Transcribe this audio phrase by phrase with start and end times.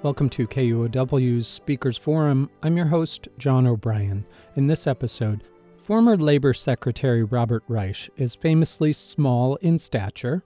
[0.00, 2.48] Welcome to KUOW's Speakers Forum.
[2.62, 4.24] I'm your host, John O'Brien.
[4.54, 5.42] In this episode,
[5.76, 10.44] former Labor Secretary Robert Reich is famously small in stature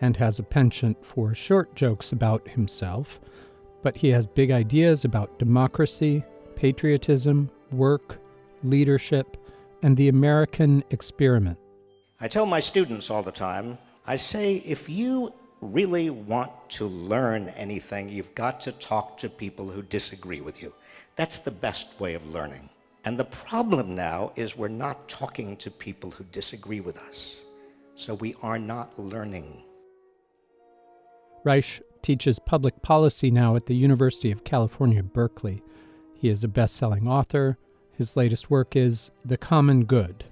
[0.00, 3.20] and has a penchant for short jokes about himself,
[3.82, 6.24] but he has big ideas about democracy,
[6.56, 8.18] patriotism, work,
[8.62, 9.36] leadership,
[9.82, 11.58] and the American experiment.
[12.18, 17.48] I tell my students all the time I say, if you really want to learn
[17.50, 20.72] anything, you've got to talk to people who disagree with you.
[21.16, 22.68] That's the best way of learning.
[23.04, 27.36] And the problem now is we're not talking to people who disagree with us.
[27.94, 29.64] So we are not learning.
[31.44, 35.62] Reich teaches public policy now at the University of California, Berkeley.
[36.14, 37.58] He is a best selling author.
[37.92, 40.24] His latest work is The Common Good.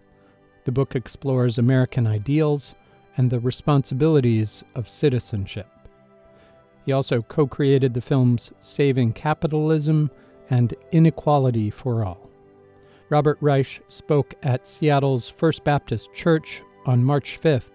[0.65, 2.75] The book explores American ideals
[3.19, 5.67] and the responsibilities of citizenship.
[6.87, 10.11] He also co created the films Saving Capitalism
[10.49, 12.31] and Inequality for All.
[13.11, 17.73] Robert Reich spoke at Seattle's First Baptist Church on March 5th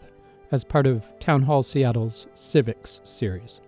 [0.52, 3.61] as part of Town Hall Seattle's Civics series.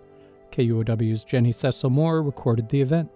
[0.50, 3.10] KUOW's Jennie Cecil Moore recorded the event.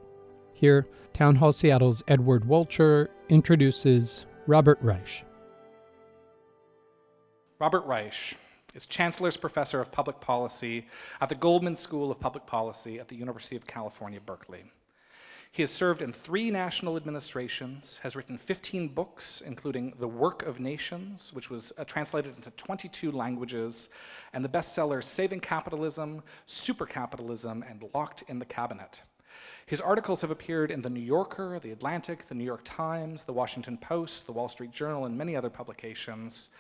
[0.52, 5.24] Here, Town Hall Seattle's Edward Wolcher introduces Robert Reich.
[7.58, 8.36] Robert Reich
[8.74, 10.86] is Chancellor's Professor of Public Policy
[11.20, 14.64] at the Goldman School of Public Policy at the University of California, Berkeley.
[15.52, 20.60] He has served in three national administrations, has written 15 books, including The Work of
[20.60, 23.88] Nations, which was uh, translated into 22 languages,
[24.32, 29.02] and the bestsellers Saving Capitalism, Supercapitalism, and Locked in the Cabinet.
[29.66, 33.32] His articles have appeared in The New Yorker, The Atlantic, The New York Times, The
[33.32, 36.50] Washington Post, The Wall Street Journal, and many other publications.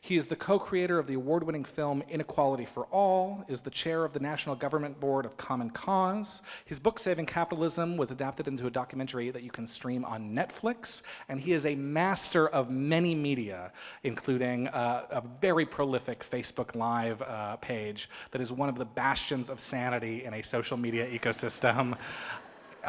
[0.00, 4.12] He is the co-creator of the award-winning film Inequality for All, is the chair of
[4.12, 6.42] the National Government Board of Common Cause.
[6.64, 11.02] His book Saving Capitalism was adapted into a documentary that you can stream on Netflix,
[11.28, 13.72] and he is a master of many media,
[14.04, 19.50] including uh, a very prolific Facebook Live uh, page that is one of the bastions
[19.50, 21.96] of sanity in a social media ecosystem.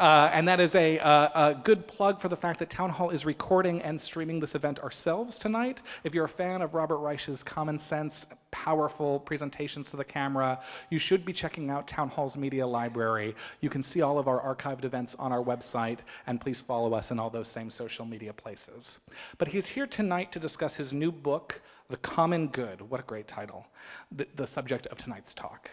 [0.00, 3.26] Uh, and that is a, a, good plug for the fact that Town Hall is
[3.26, 5.82] recording and streaming this event ourselves tonight.
[6.04, 10.98] If you're a fan of Robert Reich's common sense, powerful presentations to the camera, you
[10.98, 13.36] should be checking out Town Hall's media library.
[13.60, 17.10] You can see all of our archived events on our website, and please follow us
[17.10, 19.00] in all those same social media places.
[19.36, 22.80] But he's here tonight to discuss his new book, The Common Good.
[22.80, 23.66] What a great title,
[24.10, 25.70] the, the subject of tonight's talk.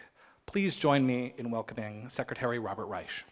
[0.48, 3.24] Please join me in welcoming Secretary Robert Reich.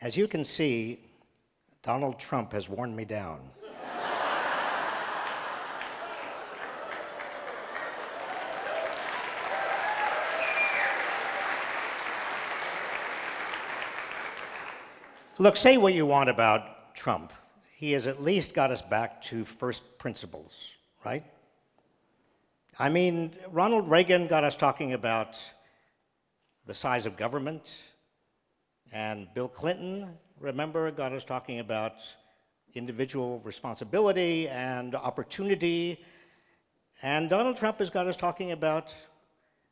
[0.00, 1.00] As you can see,
[1.82, 3.40] Donald Trump has worn me down.
[15.38, 17.32] Look, say what you want about Trump
[17.80, 20.52] he has at least got us back to first principles,
[21.02, 21.24] right?
[22.78, 25.40] I mean, Ronald Reagan got us talking about
[26.66, 27.72] the size of government,
[28.92, 30.08] and Bill Clinton,
[30.40, 31.94] remember, got us talking about
[32.74, 36.04] individual responsibility and opportunity.
[37.02, 38.94] And Donald Trump has got us talking about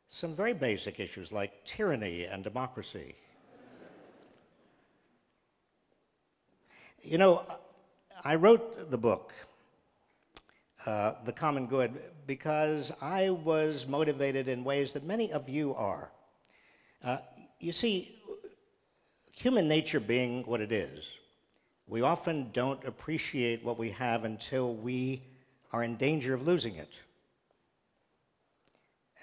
[0.07, 3.15] some very basic issues like tyranny and democracy.
[7.03, 7.43] You know,
[8.23, 9.33] I wrote the book,
[10.85, 16.11] uh, The Common Good, because I was motivated in ways that many of you are.
[17.03, 17.17] Uh,
[17.59, 18.18] you see,
[19.39, 21.05] human nature being what it is,
[21.87, 25.21] we often don't appreciate what we have until we
[25.71, 26.91] are in danger of losing it.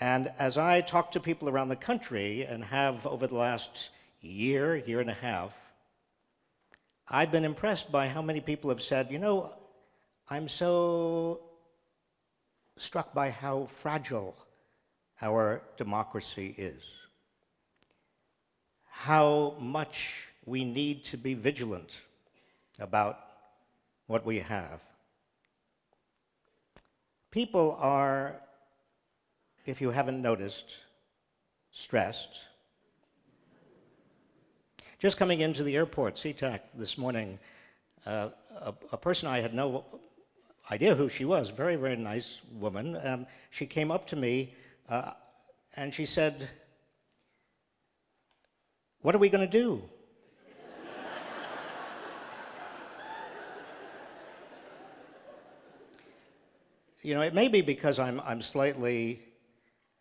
[0.00, 3.90] And as I talk to people around the country and have over the last
[4.22, 5.52] year, year and a half,
[7.08, 9.52] I've been impressed by how many people have said, you know,
[10.30, 11.40] I'm so
[12.78, 14.34] struck by how fragile
[15.20, 16.82] our democracy is,
[19.02, 21.96] how much we need to be vigilant
[22.78, 23.18] about
[24.06, 24.80] what we have.
[27.30, 28.36] People are,
[29.66, 30.74] if you haven't noticed,
[31.72, 32.40] stressed
[34.98, 37.38] just coming into the airport, SeaTac, this morning,
[38.06, 39.84] uh, a, a, person I had no
[40.70, 44.54] idea who she was, very, very nice woman, um, she came up to me
[44.88, 45.12] uh,
[45.76, 46.48] and she said,
[49.06, 49.84] what are we going to do?
[57.02, 59.22] you know, it may be because I'm, I'm slightly,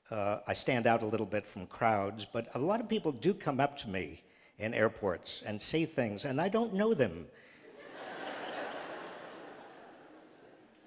[0.10, 3.36] uh, I stand out a little bit from crowds, but a lot of people do
[3.36, 4.24] come up to me
[4.58, 7.28] in airports and say things, and I don't know them.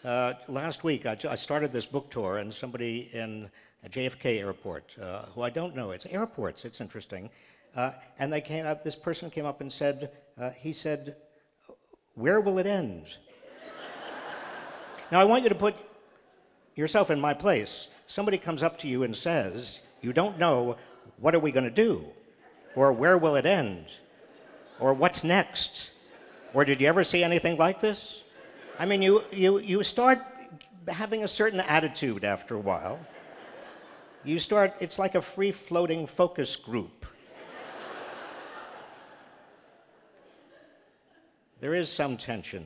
[0.05, 3.49] uh, last week, I, I, started this book tour, and somebody in
[3.89, 7.31] JFK airport, uh, who I don't know, it's airports, it's interesting,
[7.77, 10.11] uh, and they came up, this person came up and said,
[10.41, 11.17] uh, he said,
[12.19, 13.17] where will it end?
[15.13, 15.77] now, I want you to put
[16.75, 17.87] yourself in my place.
[18.09, 20.77] Somebody comes up to you and says, You don't know,
[21.19, 22.05] what are we going to do?
[22.75, 23.87] Or where will it end?
[24.81, 25.91] Or what's next?
[26.55, 28.23] Or did you ever see anything like this?
[28.81, 30.25] I mean, you, you, you start
[30.89, 32.99] having a certain attitude after a while.
[34.25, 37.07] You start, it's like a free floating focus group.
[41.61, 42.65] There is some tension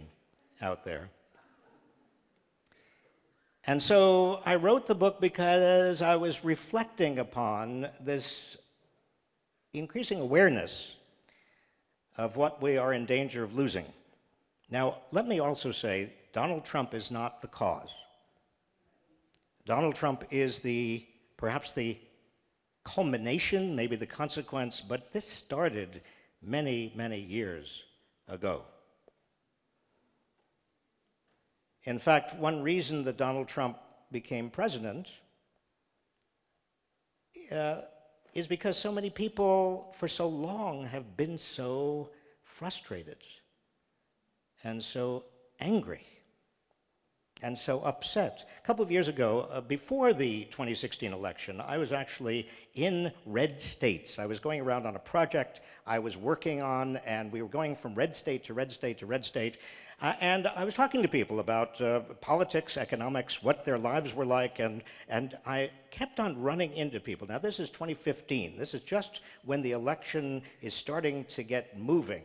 [0.61, 1.09] out there.
[3.65, 8.56] And so I wrote the book because I was reflecting upon this
[9.73, 10.97] increasing awareness
[12.17, 13.87] of what we are in danger of losing.
[14.71, 17.91] Now, let me also say Donald Trump is not the cause.
[19.65, 21.06] Donald Trump is the
[21.37, 21.97] perhaps the
[22.85, 26.03] culmination, maybe the consequence, but this started
[26.43, 27.85] many, many years
[28.29, 28.62] ago.
[31.84, 33.79] In fact, one reason that Donald Trump
[34.11, 35.08] became president
[37.50, 37.82] uh,
[38.34, 42.11] is because so many people for so long have been so
[42.44, 43.19] frustrated
[44.64, 45.25] and so
[45.61, 46.06] angry
[47.43, 48.49] and so upset.
[48.62, 53.61] A couple of years ago, uh, before the 2016 election, I was actually in red
[53.61, 54.19] states.
[54.19, 57.75] I was going around on a project I was working on, and we were going
[57.75, 59.59] from red state to red state to red state.
[60.00, 64.27] Uh, and I was talking to people about uh, politics, economics, what their lives were
[64.27, 67.29] like, and, and I kept on running into people.
[67.29, 68.59] Now, this is 2015.
[68.59, 72.25] This is just when the election is starting to get moving.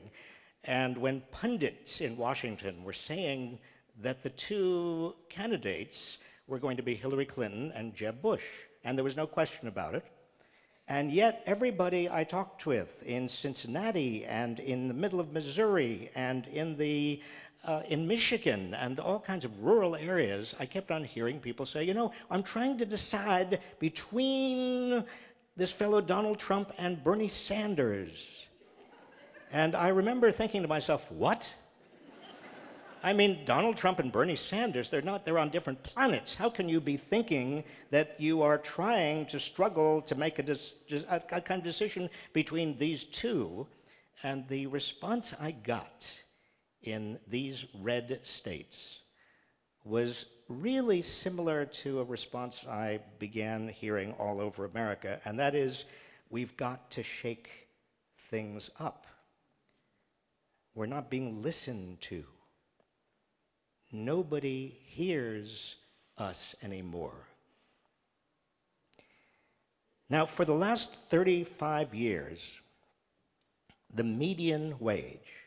[0.63, 3.59] And when pundits in Washington were saying
[4.01, 6.17] that the two candidates
[6.47, 8.43] were going to be Hillary Clinton and Jeb Bush,
[8.83, 10.05] and there was no question about it.
[10.87, 16.47] And yet, everybody I talked with in Cincinnati and in the middle of Missouri and
[16.47, 17.21] in the
[17.65, 21.83] uh, in Michigan and all kinds of rural areas, I kept on hearing people say,
[21.83, 25.03] you know, I'm trying to decide between
[25.57, 28.47] this fellow Donald Trump and Bernie Sanders.
[29.51, 31.53] And I remember thinking to myself, what?
[33.07, 36.35] I mean, Donald Trump and Bernie Sanders, they're not, they're on different planets.
[36.35, 40.73] How can you be thinking that you are trying to struggle to make a, dis,
[41.07, 43.65] a, kind of decision between these two?
[44.23, 46.05] And the response I got
[46.81, 48.99] in these red states
[49.85, 55.85] was really similar to a response I began hearing all over America, and that is
[56.29, 57.69] we've got to shake
[58.29, 59.07] things up.
[60.75, 62.25] We're not being listened to.
[63.91, 65.75] Nobody hears
[66.17, 67.27] us anymore.
[70.09, 72.39] Now, for the last 35 years,
[73.93, 75.37] the median wage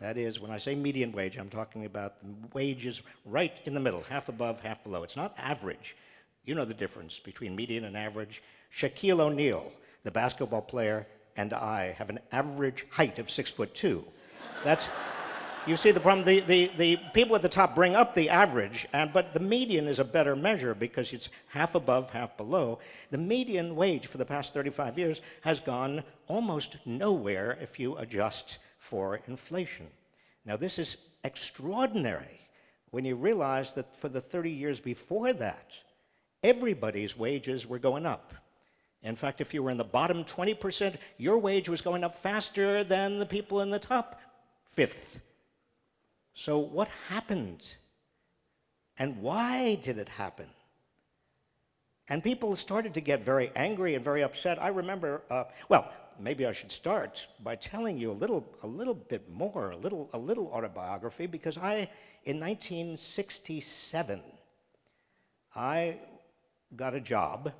[0.00, 3.80] that is, when I say median wage, I'm talking about the wages right in the
[3.80, 5.02] middle, half above, half below.
[5.02, 5.96] It's not average.
[6.44, 8.42] You know the difference between median and average.
[8.76, 9.72] Shaquille O'Neal,
[10.04, 14.04] the basketball player, and I have an average height of six foot two.
[14.62, 14.88] That's,
[15.68, 16.26] you see the problem.
[16.26, 19.86] The, the, the people at the top bring up the average, and, but the median
[19.86, 22.78] is a better measure because it's half above, half below.
[23.10, 28.58] The median wage for the past 35 years has gone almost nowhere if you adjust
[28.78, 29.86] for inflation.
[30.44, 32.40] Now, this is extraordinary
[32.90, 35.72] when you realize that for the 30 years before that,
[36.42, 38.32] everybody's wages were going up.
[39.02, 42.82] In fact, if you were in the bottom 20%, your wage was going up faster
[42.82, 44.20] than the people in the top
[44.72, 45.20] fifth.
[46.38, 47.66] So, what happened?
[48.96, 50.46] And why did it happen?
[52.08, 54.62] And people started to get very angry and very upset.
[54.62, 55.90] I remember, uh, well,
[56.20, 60.08] maybe I should start by telling you a little, a little bit more, a little,
[60.12, 61.90] a little autobiography, because I,
[62.24, 64.22] in 1967,
[65.56, 65.96] I
[66.76, 67.52] got a job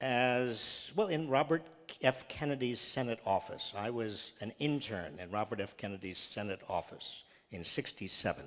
[0.00, 1.66] as, well, in Robert
[2.02, 2.28] F.
[2.28, 3.72] Kennedy's Senate office.
[3.76, 5.76] I was an intern in Robert F.
[5.76, 8.44] Kennedy's Senate office in 67.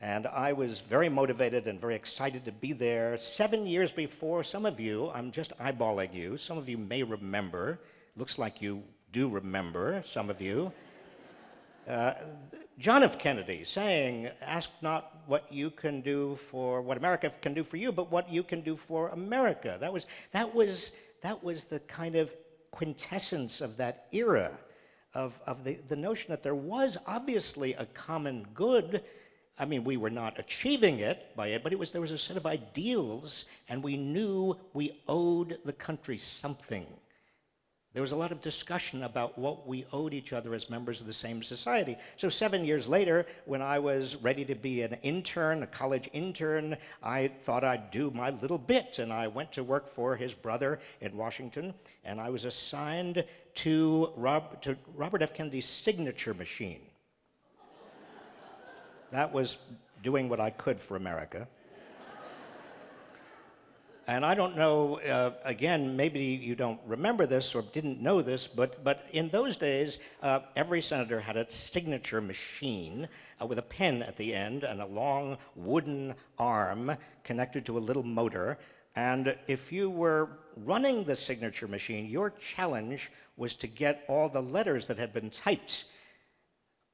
[0.00, 3.16] And I was very motivated and very excited to be there.
[3.16, 7.80] Seven years before, some of you, I'm just eyeballing you, some of you may remember,
[8.16, 10.72] looks like you do remember, some of you.
[11.88, 12.14] Uh,
[12.78, 13.18] John F.
[13.18, 17.92] Kennedy saying, Ask not what you can do for what America can do for you,
[17.92, 19.76] but what you can do for America.
[19.80, 20.90] That was, that was,
[21.24, 22.30] that was the kind of
[22.70, 24.52] quintessence of that era
[25.14, 29.02] of, of the, the notion that there was obviously a common good.
[29.58, 32.18] I mean, we were not achieving it by it, but it was, there was a
[32.18, 36.86] set of ideals, and we knew we owed the country something.
[37.94, 41.06] There was a lot of discussion about what we owed each other as members of
[41.06, 41.96] the same society.
[42.16, 46.76] So, seven years later, when I was ready to be an intern, a college intern,
[47.04, 48.98] I thought I'd do my little bit.
[48.98, 51.72] And I went to work for his brother in Washington,
[52.04, 53.24] and I was assigned
[53.54, 55.32] to, Rob, to Robert F.
[55.32, 56.80] Kennedy's signature machine.
[59.12, 59.58] that was
[60.02, 61.46] doing what I could for America.
[64.06, 68.46] And I don't know, uh, again, maybe you don't remember this or didn't know this,
[68.46, 73.08] but, but in those days, uh, every senator had a signature machine
[73.40, 77.80] uh, with a pen at the end and a long wooden arm connected to a
[77.80, 78.58] little motor.
[78.94, 80.28] And if you were
[80.64, 85.30] running the signature machine, your challenge was to get all the letters that had been
[85.30, 85.86] typed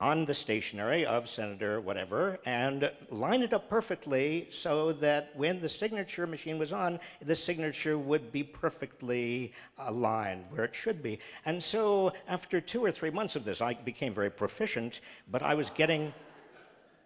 [0.01, 5.69] on the stationery of Senator whatever and line it up perfectly so that when the
[5.69, 11.19] signature machine was on, the signature would be perfectly aligned where it should be.
[11.45, 15.55] And so after two or three months of this, I became very proficient, but I
[15.55, 16.15] was getting,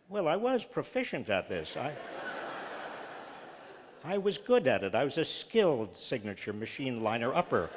[0.09, 1.77] well, I was proficient at this.
[1.77, 1.93] I,
[4.05, 4.95] I was good at it.
[4.95, 7.71] I was a skilled signature machine liner upper.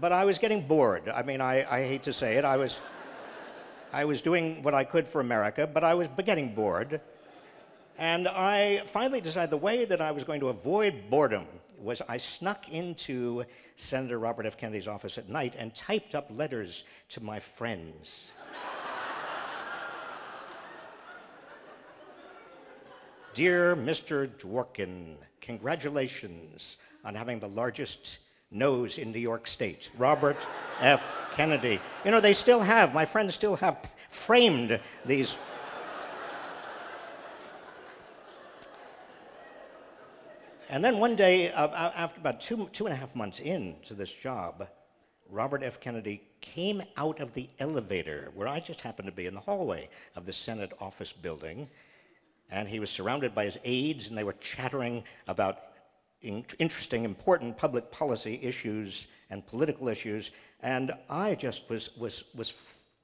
[0.00, 1.08] But I was getting bored.
[1.08, 2.44] I mean, I, I hate to say it.
[2.44, 2.78] I was.
[3.92, 7.00] I was doing what I could for America, but I was getting bored.
[7.98, 11.46] And I finally decided the way that I was going to avoid boredom
[11.78, 13.44] was I snuck into
[13.76, 14.56] Senator Robert F.
[14.56, 18.14] Kennedy's office at night and typed up letters to my friends.
[23.34, 24.28] Dear Mr.
[24.38, 28.18] Dworkin, congratulations on having the largest
[28.50, 29.90] nose in New York State.
[29.96, 30.36] Robert
[30.80, 31.06] F.
[31.34, 31.80] Kennedy.
[32.04, 33.78] You know, they still have, my friends still have
[34.10, 35.36] framed these.
[40.68, 44.12] And then one day, uh, after about two, two and a half months into this
[44.12, 44.68] job,
[45.28, 45.80] Robert F.
[45.80, 49.88] Kennedy came out of the elevator where I just happened to be in the hallway
[50.16, 51.68] of the Senate office building.
[52.50, 55.69] And he was surrounded by his aides, and they were chattering about
[56.22, 60.30] in interesting, important public policy issues and political issues.
[60.60, 62.52] And I just was, was, was,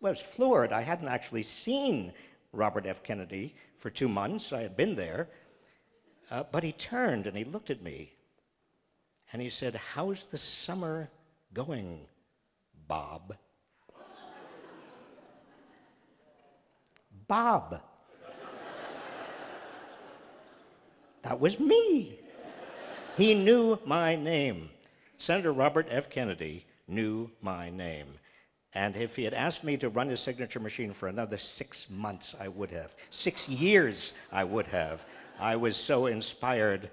[0.00, 0.72] was floored.
[0.72, 2.12] I hadn't actually seen
[2.52, 3.02] Robert F.
[3.02, 4.52] Kennedy for two months.
[4.52, 5.28] I had been there.
[6.30, 8.12] Uh, but he turned and he looked at me
[9.32, 11.08] and he said, How's the summer
[11.54, 12.00] going,
[12.88, 13.36] Bob?
[17.28, 17.80] Bob.
[21.22, 22.20] That was me.
[23.16, 24.68] He knew my name.
[25.16, 26.10] Senator Robert F.
[26.10, 28.08] Kennedy knew my name.
[28.74, 32.34] And if he had asked me to run his signature machine for another six months,
[32.38, 32.94] I would have.
[33.08, 35.06] Six years, I would have.
[35.40, 36.90] I was so inspired.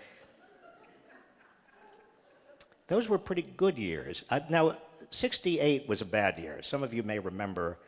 [2.88, 4.24] Those were pretty good years.
[4.30, 4.78] Uh, now,
[5.10, 6.62] 68 was a bad year.
[6.62, 7.80] Some of you may remember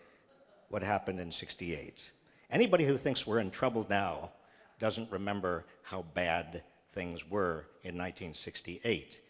[0.67, 1.99] what happened in 68.
[2.51, 4.31] Anybody who thinks we're in trouble now
[4.77, 6.63] doesn't remember how bad
[6.95, 9.21] things were in 1968.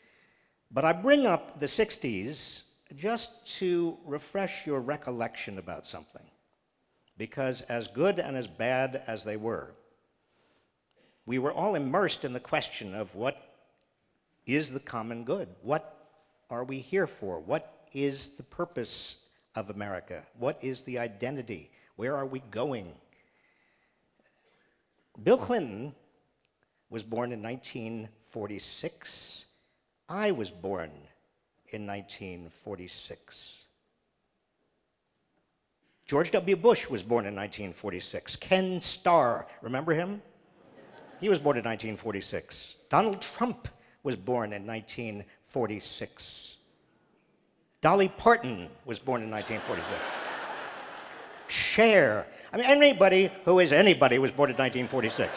[0.72, 2.62] But I bring up the 60s
[2.95, 6.22] just to refresh your recollection about something.
[7.17, 9.72] Because as good and as bad as they were,
[11.25, 13.41] we were all immersed in the question of what
[14.45, 15.50] is the common good?
[15.62, 16.07] What
[16.50, 17.39] are we here for?
[17.39, 19.17] What is the purpose
[19.55, 20.24] of America?
[20.38, 21.72] What is the identity?
[21.95, 22.91] Where are we going?
[25.24, 25.95] Bill Clinton
[26.89, 29.46] was born in 1946.
[30.08, 30.92] I was born
[31.70, 33.54] in 1946.
[36.06, 36.56] George W.
[36.56, 38.36] Bush was born in 1946.
[38.36, 40.22] Ken Starr, remember him?
[41.20, 42.75] He was born in 1946.
[42.89, 43.68] Donald Trump
[44.04, 46.58] was born in 1946.
[47.82, 50.01] Dolly Parton was born in 1946.
[51.48, 52.27] Cher.
[52.51, 55.32] I mean, anybody who is anybody was born in 1946.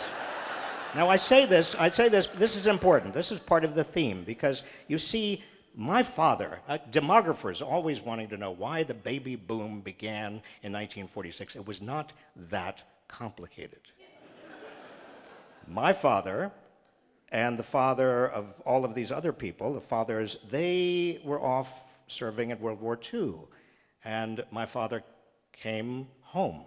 [0.95, 3.13] Now, I say this, I say this, this is important.
[3.13, 8.29] This is part of the theme because you see, my father, uh, demographers always wanting
[8.31, 11.57] to know why the baby boom began in 1946.
[11.57, 12.13] It was not
[12.51, 13.81] that complicated.
[15.67, 16.51] my father
[17.31, 21.69] and the father of all of these other people, the fathers, they were off
[22.07, 23.35] serving in World War II.
[24.05, 25.03] And my father
[25.53, 26.63] came home.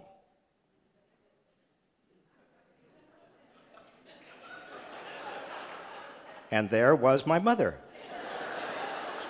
[6.52, 7.74] And there was my mother.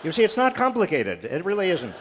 [0.05, 1.25] You see, it's not complicated.
[1.25, 1.95] It really isn't.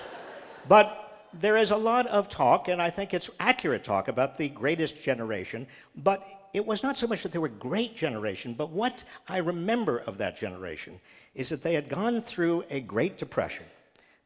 [0.67, 4.49] But there is a lot of talk, and I think it's accurate talk, about the
[4.49, 5.67] greatest generation.
[5.95, 9.99] But it was not so much that they were great generation, but what I remember
[9.99, 10.99] of that generation
[11.35, 13.65] is that they had gone through a Great Depression.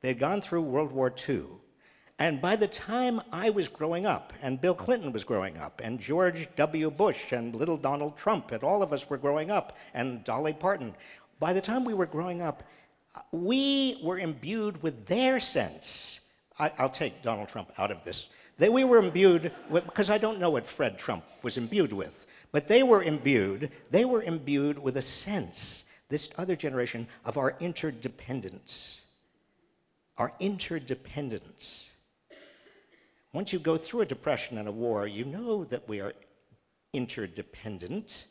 [0.01, 1.43] They had gone through World War II.
[2.17, 6.00] And by the time I was growing up, and Bill Clinton was growing up, and
[6.00, 6.89] George W.
[6.89, 10.95] Bush, and little Donald Trump, and all of us were growing up, and Dolly Parton,
[11.39, 12.63] by the time we were growing up,
[13.31, 16.22] we were imbued with their sense.
[16.57, 18.27] I, will take Donald Trump out of this.
[18.57, 22.69] We were imbued with, because I don't know what Fred Trump was imbued with, but
[22.69, 29.01] they were imbued, they were imbued with a sense, this other generation, of our interdependence.
[30.17, 31.89] Our interdependence.
[33.36, 36.13] Once you go through a depression and a war, you know that we are
[36.94, 38.27] interdependent.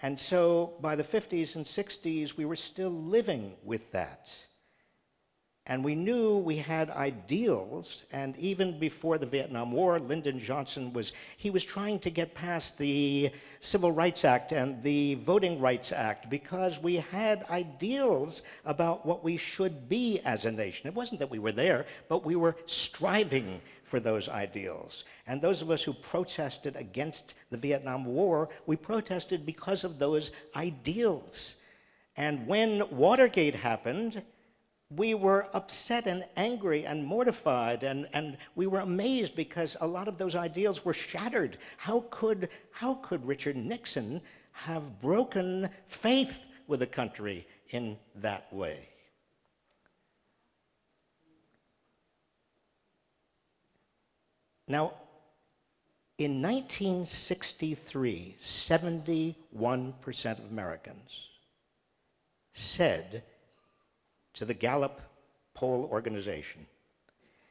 [0.00, 4.28] And so by the 50s and 60s, we were still living with that.
[5.66, 11.12] And we knew we had ideals, and even before the Vietnam War, Lyndon Johnson was,
[11.36, 16.28] he was trying to get passed the Civil Rights Act and the Voting Rights Act
[16.28, 20.88] because we had ideals about what we should be as a nation.
[20.88, 25.04] It wasn't that we were there, but we were striving for those ideals.
[25.28, 30.32] And those of us who protested against the Vietnam War, we protested because of those
[30.56, 31.54] ideals.
[32.16, 34.22] And when Watergate happened,
[34.96, 40.08] we were upset and angry and mortified, and, and we were amazed because a lot
[40.08, 41.58] of those ideals were shattered.
[41.76, 44.20] How could, how could Richard Nixon
[44.52, 48.88] have broken faith with the country in that way?
[54.68, 54.94] Now,
[56.18, 61.10] in 1963, 71% of Americans
[62.52, 63.24] said
[64.34, 65.00] to the Gallup
[65.54, 66.66] poll organization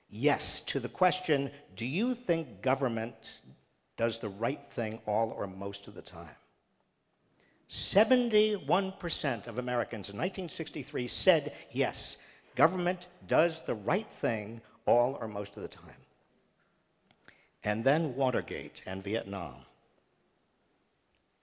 [0.09, 3.41] yes to the question do you think government
[3.97, 6.35] does the right thing all or most of the time?
[7.69, 12.17] 71% of Americans in 1963 said yes,
[12.55, 16.01] government does the right thing all or most of the time.
[17.63, 19.57] And then Watergate and Vietnam.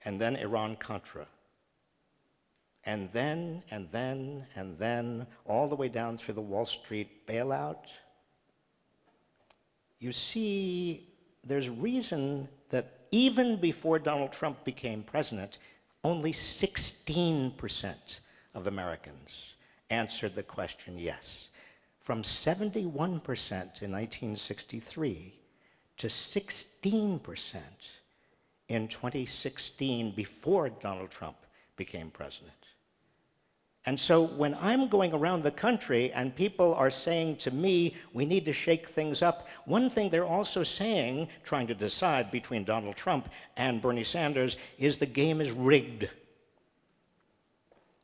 [0.03, 1.25] And then Iran Contra
[2.89, 7.85] and then, and then, and then, all the way down through the Wall Street bailout,
[9.99, 11.07] you see
[11.43, 15.59] there's reason that even before Donald Trump became president,
[16.03, 18.19] only 16%
[18.55, 19.53] of Americans
[19.91, 21.49] answered the question yes.
[21.99, 25.39] From 71% in 1963
[25.97, 27.55] to 16%
[28.69, 31.37] in 2016 before Donald Trump
[31.75, 32.58] became president.
[33.85, 38.25] And so when I'm going around the country and people are saying to me, we
[38.25, 42.97] need to shake things up, one thing they're also saying, trying to decide between Donald
[42.97, 46.09] Trump and Bernie Sanders, is the game is rigged.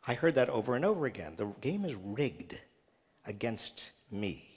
[0.07, 1.33] I heard that over and over again.
[1.35, 2.57] The game is rigged
[3.25, 4.47] against me.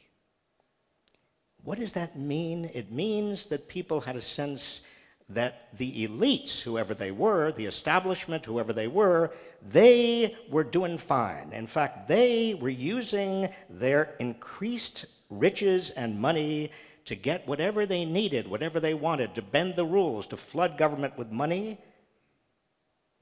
[1.65, 2.71] What does that mean?
[2.73, 4.81] It means that people had a sense
[5.31, 9.31] that the elites, whoever they were, the establishment, whoever they were,
[9.71, 11.53] they were doing fine.
[11.53, 16.71] In fact, they were using their increased riches and money
[17.05, 21.17] to get whatever they needed, whatever they wanted, to bend the rules, to flood government
[21.19, 21.79] with money.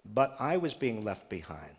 [0.05, 1.75] But I was being left behind.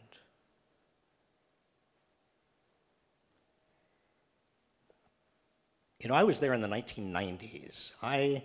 [6.01, 7.91] You know, I was there in the 1990s.
[8.03, 8.43] I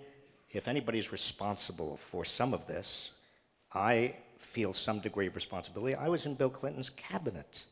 [0.52, 3.12] if anybody's responsible for some of this,
[3.72, 5.94] I feel some degree of responsibility.
[5.94, 7.64] I was in Bill Clinton's cabinet.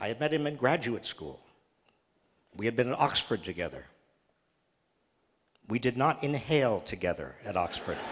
[0.00, 1.38] I had met him in graduate school.
[2.56, 3.84] We had been at Oxford together.
[5.68, 7.98] We did not inhale together at Oxford.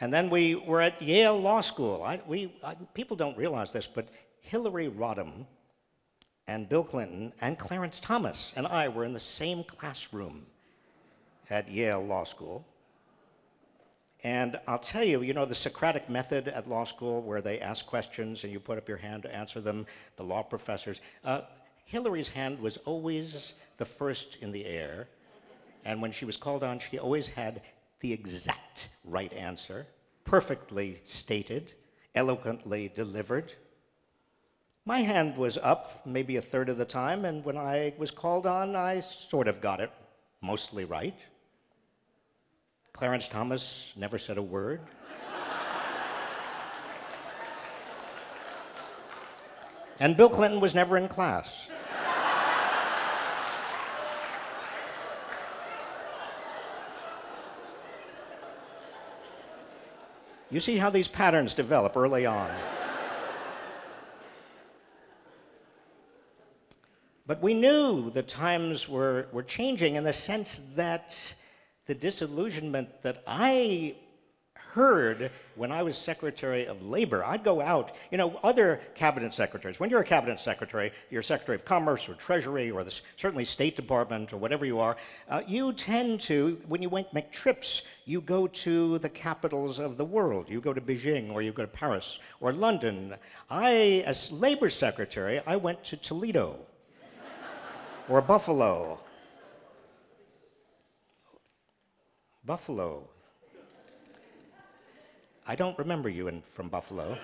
[0.00, 2.04] and then we were at Yale Law School.
[2.04, 4.06] I, we, I, people don't realize this, but
[4.40, 5.46] Hillary Rodham
[6.48, 10.46] and Bill Clinton and Clarence Thomas and I were in the same classroom
[11.50, 12.64] at Yale Law School.
[14.24, 17.86] And I'll tell you, you know, the Socratic method at law school where they ask
[17.86, 21.00] questions and you put up your hand to answer them, the law professors.
[21.22, 21.42] Uh,
[21.84, 25.06] Hillary's hand was always the first in the air.
[25.84, 27.62] And when she was called on, she always had
[28.00, 29.86] the exact right answer,
[30.24, 31.74] perfectly stated,
[32.16, 33.52] eloquently delivered.
[34.88, 38.46] My hand was up maybe a third of the time, and when I was called
[38.46, 39.92] on, I sort of got it
[40.40, 41.18] mostly right.
[42.94, 44.80] Clarence Thomas never said a word.
[50.00, 51.50] and Bill Clinton was never in class.
[60.48, 62.50] You see how these patterns develop early on.
[67.28, 71.34] But we knew the times were, were changing in the sense that
[71.84, 73.96] the disillusionment that I
[74.72, 77.22] heard when I was Secretary of Labor.
[77.22, 79.78] I'd go out, you know, other cabinet secretaries.
[79.78, 83.76] When you're a cabinet secretary, you're Secretary of Commerce or Treasury or the, certainly State
[83.76, 84.96] Department or whatever you are,
[85.28, 89.98] uh, you tend to, when you went, make trips, you go to the capitals of
[89.98, 90.46] the world.
[90.48, 93.16] You go to Beijing or you go to Paris or London.
[93.50, 96.56] I, as Labor Secretary, I went to Toledo
[98.08, 98.98] or Buffalo.
[102.44, 103.08] Buffalo.
[105.46, 107.18] I don't remember you in, from Buffalo.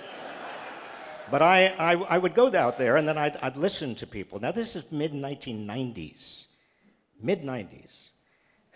[1.30, 4.40] but I, I, I, would go out there and then I'd, I'd listen to people.
[4.40, 6.44] Now, this is mid 1990s.
[7.22, 7.90] Mid 90s.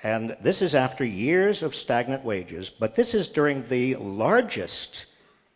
[0.02, 5.06] And this is after years of stagnant wages, but this is during the largest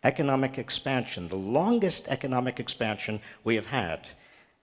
[0.03, 4.09] economic expansion, the longest economic expansion we have had.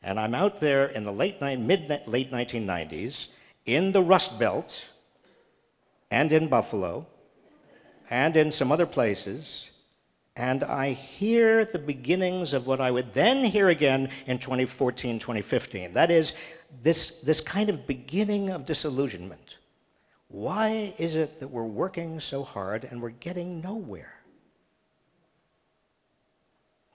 [0.02, 3.26] And I'm out there in the late mid late 1990s
[3.66, 4.84] in the Rust Belt
[6.10, 7.06] and in Buffalo
[8.08, 9.70] and in some other places,
[10.36, 15.92] and I hear the beginnings of what I would then hear again in 2014, 2015.
[15.92, 16.32] That is,
[16.82, 19.58] this, this kind of beginning of disillusionment.
[20.28, 24.14] Why is it that we're working so hard and we're getting nowhere?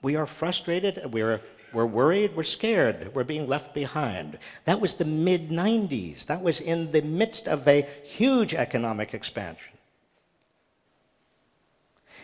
[0.01, 1.41] We are frustrated, we're,
[1.75, 4.39] we're worried, we're scared, we're being left behind.
[4.63, 6.25] That was the mid 90s.
[6.25, 9.73] That was in the midst of a huge economic expansion.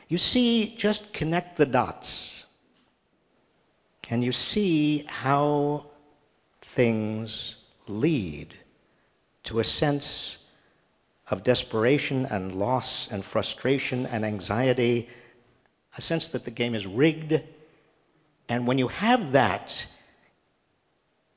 [0.08, 2.46] You see, just connect the dots,
[4.10, 5.86] and you see how
[6.62, 8.56] things lead
[9.44, 10.38] to a sense
[11.30, 15.10] of desperation and loss and frustration and anxiety,
[15.98, 17.42] a sense that the game is rigged.
[18.52, 19.88] And when you have that,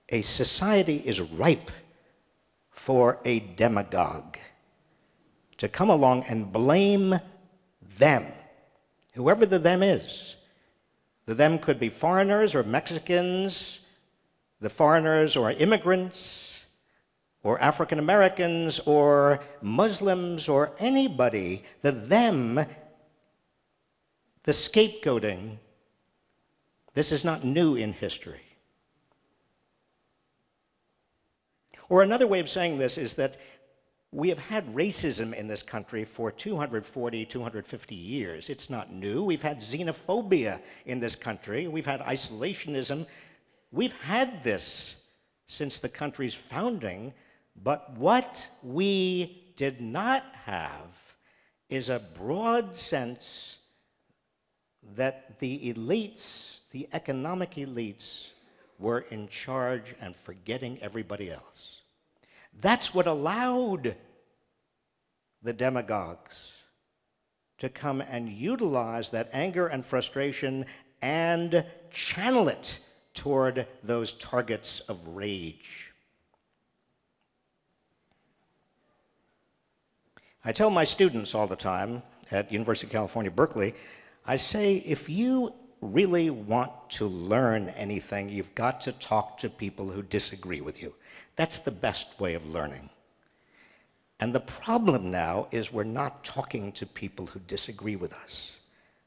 [0.08, 1.70] a society is ripe
[2.72, 4.36] for a demagogue
[5.58, 7.20] to come along and blame
[7.98, 8.26] them
[9.12, 10.34] whoever the them is.
[11.26, 13.78] The them could be foreigners or Mexicans,
[14.60, 16.52] the foreigners or immigrants,
[17.44, 21.62] or African Americans, or Muslims, or anybody.
[21.82, 22.56] The them,
[24.42, 25.58] the scapegoating,
[26.94, 28.40] this is not new in history.
[31.88, 33.36] Or another way of saying this is that
[34.10, 38.48] we have had racism in this country for 240, 250 years.
[38.48, 39.24] It's not new.
[39.24, 41.66] We've had xenophobia in this country.
[41.66, 43.06] We've had isolationism.
[43.72, 44.94] We've had this
[45.48, 47.12] since the country's founding.
[47.62, 50.94] But what we did not have
[51.68, 53.58] is a broad sense
[54.94, 58.30] that the elites, the economic elites,
[58.80, 61.82] were in charge and forgetting everybody else.
[62.60, 63.94] That's what allowed
[65.44, 66.36] the demagogues
[67.58, 70.66] to come and utilize that anger and frustration
[71.00, 72.80] and channel it
[73.14, 75.92] toward those targets of rage.
[80.44, 83.76] I tell my students all the time at University of California, Berkeley,
[84.26, 89.90] I say if you really want to learn anything, you've got to talk to people
[89.90, 90.94] who disagree with you.
[91.36, 92.88] That's the best way of learning.
[94.20, 98.52] And the problem now is we're not talking to people who disagree with us.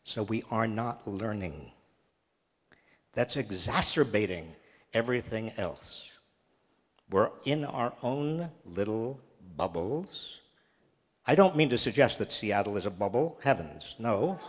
[0.04, 1.72] So we are not learning.
[3.14, 4.54] That's exacerbating
[4.94, 6.10] everything else.
[7.10, 9.20] We're in our own little
[9.56, 10.40] bubbles.
[11.26, 13.40] I don't mean to suggest that Seattle is a bubble.
[13.42, 14.40] Heavens, no.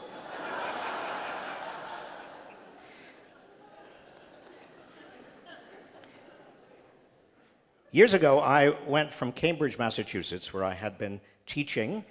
[7.91, 12.05] Years ago, I went from Cambridge, Massachusetts, where I had been teaching,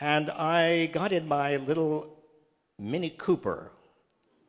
[0.00, 2.16] and I got in my little
[2.80, 3.70] Mini Cooper.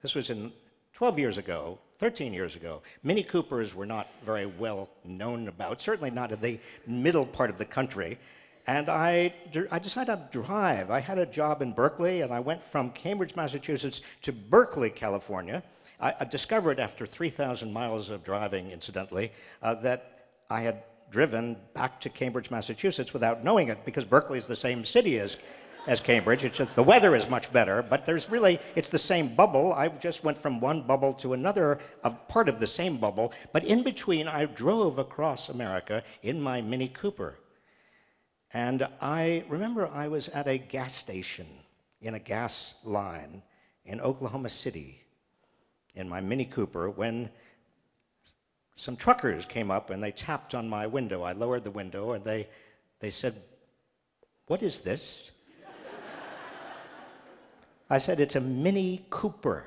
[0.02, 0.52] This was in
[0.94, 2.82] 12 years ago, 13 years ago.
[3.04, 7.60] Mini Coopers were not very well known about, certainly not in the middle part of
[7.60, 8.18] the country.
[8.66, 9.32] And I,
[9.70, 10.90] I decided to drive.
[10.90, 15.62] I had a job in Berkeley, and I went from Cambridge, Massachusetts to Berkeley, California.
[16.02, 19.32] I, I discovered after 3,000 miles of driving, incidentally,
[19.62, 20.19] uh, that
[20.50, 24.84] I had driven back to Cambridge, Massachusetts without knowing it because Berkeley is the same
[24.84, 25.38] city as,
[25.88, 26.44] as Cambridge.
[26.44, 29.74] It's just the weather is much better, but there's really, it's the same bubble.
[29.74, 33.64] I just went from one bubble to another, of part of the same bubble, but
[33.64, 37.40] in between, I drove across America in my Mini Cooper.
[38.52, 41.46] And I remember I was at a gas station
[42.02, 43.44] in a gas line
[43.86, 45.04] in Oklahoma City
[45.96, 47.30] in my Mini Cooper when
[48.74, 51.24] some truckers came up and they tapped on my window.
[51.24, 52.48] I lowered the window and they,
[53.00, 53.36] they said,
[54.48, 55.32] What is this?
[57.90, 59.66] I said, It's a Mini Cooper.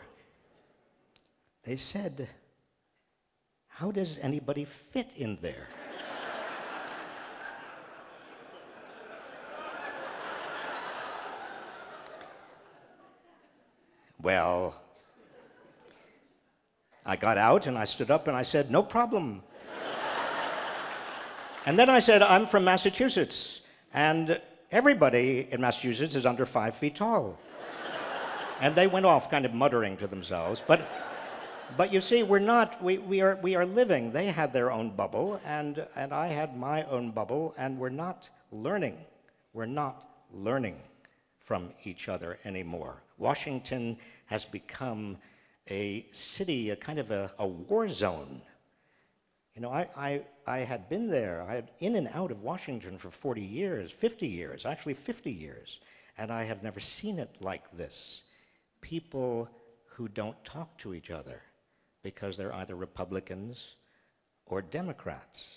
[1.65, 2.29] They said,
[3.69, 5.69] How does anybody fit in there?
[14.23, 14.81] well,
[17.05, 19.43] I got out and I stood up and I said, No problem.
[21.67, 23.61] and then I said, I'm from Massachusetts,
[23.93, 27.39] and everybody in Massachusetts is under five feet tall.
[28.61, 30.63] and they went off kind of muttering to themselves.
[30.67, 30.83] But,
[31.77, 34.13] but you see, we're not, we, we, are, we are living.
[34.13, 38.31] They had their own bubble, and, and I had my own bubble, and we're not
[38.53, 38.97] learning.
[39.53, 40.77] We're not learning
[41.41, 43.03] from each other anymore.
[43.19, 45.19] Washington has become
[45.73, 48.43] a city, a kind of a, a war zone.
[49.55, 52.99] You know, I, I, I had been there, I had in and out of Washington
[52.99, 55.81] for 40 years, 50 years, actually 50 years,
[56.19, 58.23] and I have never seen it like this.
[58.81, 59.49] People
[59.87, 61.41] who don't talk to each other
[62.03, 63.77] because they're either Republicans
[64.47, 65.49] or Democrats.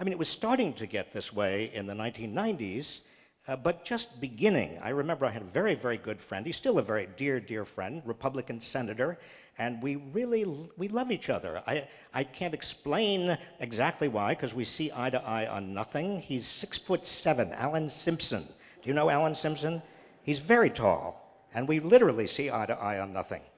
[0.00, 3.00] I mean, it was starting to get this way in the 1990s
[3.48, 6.44] uh, but just beginning, I remember I had a very, very good friend.
[6.44, 9.18] He's still a very dear, dear friend, Republican senator,
[9.56, 10.44] and we really
[10.76, 11.62] we love each other.
[11.66, 16.20] I, I can't explain exactly why, because we see eye to eye on nothing.
[16.20, 18.42] He's six foot seven, Alan Simpson.
[18.82, 19.80] Do you know Alan Simpson?
[20.22, 23.40] He's very tall, and we literally see eye to eye on nothing.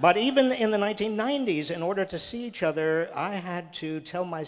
[0.00, 4.24] But even in the 1990s, in order to see each other, I had to tell
[4.24, 4.44] my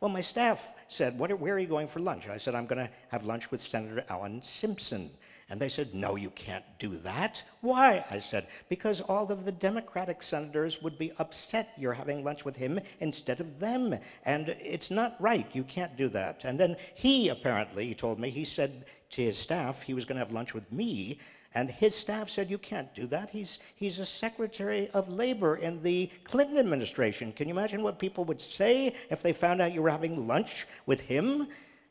[0.00, 2.28] well, my staff said, are, Where are you going for lunch?
[2.28, 5.10] I said, I'm going to have lunch with Senator Alan Simpson.
[5.48, 7.42] And they said, No, you can't do that.
[7.60, 8.04] Why?
[8.10, 12.56] I said, Because all of the Democratic senators would be upset you're having lunch with
[12.56, 13.98] him instead of them.
[14.24, 15.46] And it's not right.
[15.52, 16.44] You can't do that.
[16.44, 20.24] And then he apparently, told me, he said to his staff he was going to
[20.24, 21.18] have lunch with me.
[21.54, 23.30] And his staff said, You can't do that.
[23.30, 27.32] He's, he's a Secretary of Labor in the Clinton administration.
[27.32, 30.66] Can you imagine what people would say if they found out you were having lunch
[30.86, 31.48] with him?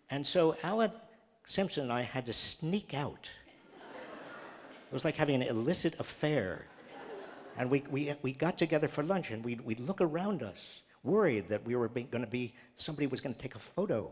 [0.09, 0.91] And so Alan
[1.45, 3.29] Simpson and I had to sneak out.
[3.71, 6.65] It was like having an illicit affair.
[7.57, 11.47] And we, we, we got together for lunch and we'd, we'd look around us, worried
[11.49, 14.09] that we were going to be, somebody was going to take a photo.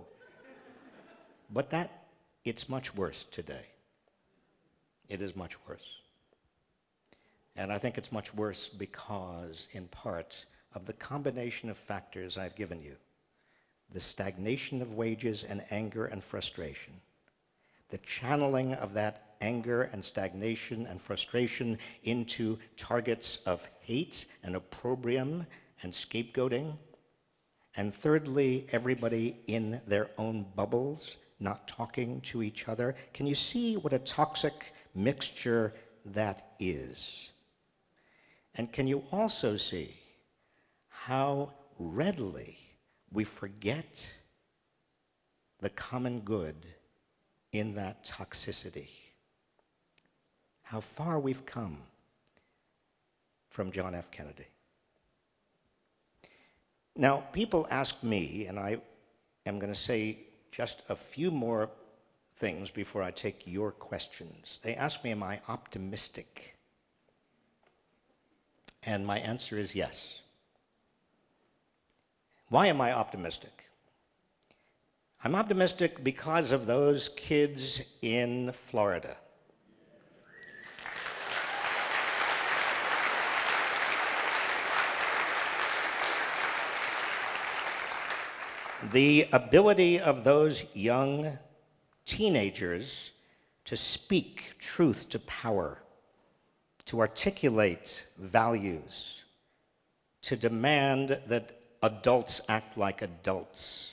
[1.52, 2.06] But that,
[2.46, 3.66] it's much worse today
[5.10, 5.86] it is much worse.
[7.56, 10.46] And I think it's much worse because, in part,
[10.76, 12.96] of the combination of factors I've given you
[13.92, 16.94] the stagnation of wages and anger and frustration,
[17.90, 25.46] the channeling of that anger and stagnation and frustration into targets of hate and opprobrium
[25.82, 26.78] and scapegoating.
[27.76, 32.96] And thirdly, everybody in their own bubbles, not talking to each other.
[33.14, 35.74] Can you see what a toxic mixture
[36.06, 37.30] that is.
[38.56, 39.96] And can you also see
[40.90, 42.58] how readily
[43.12, 44.08] we forget
[45.60, 46.56] the common good
[47.52, 48.90] in that toxicity?
[50.64, 51.78] How far we've come
[53.50, 54.10] from John F.
[54.12, 54.46] Kennedy.
[56.96, 58.78] Now, people ask me, and I
[59.46, 60.20] am going to say
[60.52, 61.70] just a few more
[62.40, 64.60] things before I take your questions.
[64.64, 66.56] They ask me, Am I optimistic?
[68.84, 70.22] And my answer is yes.
[72.48, 73.66] Why am I optimistic?
[75.24, 79.18] I'm optimistic because of those kids in Florida.
[88.94, 91.38] The ability of those young
[92.10, 93.12] teenagers
[93.66, 95.78] to speak truth to power,
[96.86, 99.22] to articulate values,
[100.24, 103.92] to demand that adults act like adults.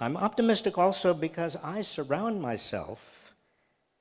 [0.00, 2.98] I'm optimistic also because I surround myself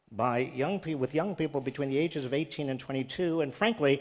[0.10, 4.00] by young people with young people between the ages of 18 and 22 and frankly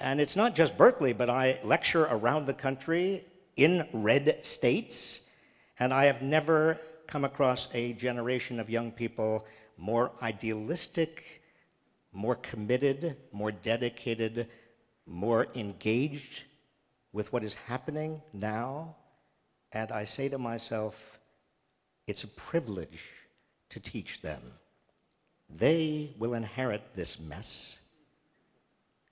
[0.00, 5.20] and it's not just berkeley but i lecture around the country in red states
[5.78, 9.44] and i have never come across a generation of young people
[9.76, 11.42] more idealistic
[12.12, 14.48] more committed more dedicated
[15.06, 16.44] more engaged
[17.12, 18.94] with what is happening now
[19.72, 20.94] and i say to myself
[22.06, 23.04] it's a privilege
[23.68, 24.40] to teach them
[25.48, 27.78] they will inherit this mess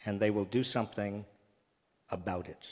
[0.05, 1.25] and they will do something
[2.11, 2.65] about it.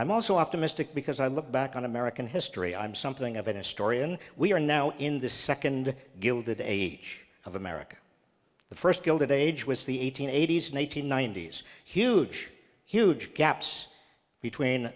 [0.00, 2.74] I'm also optimistic because I look back on American history.
[2.74, 4.18] I'm something of an historian.
[4.38, 7.96] We are now in the second Gilded Age of America.
[8.70, 11.64] The first Gilded Age was the 1880s and 1890s.
[11.84, 12.48] Huge,
[12.86, 13.88] huge gaps
[14.40, 14.90] between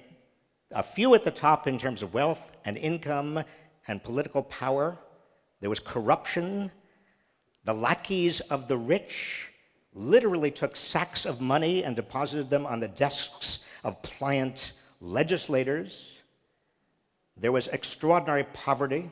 [0.71, 3.45] a few at the top in terms of wealth and income
[3.89, 4.97] and political power.
[5.61, 6.71] There was corruption
[7.65, 9.51] the lackeys of the rich
[9.93, 14.73] literally took sacks of money and deposited them on the desks of pliant
[15.05, 16.19] legislators.
[17.37, 19.11] There was extraordinary poverty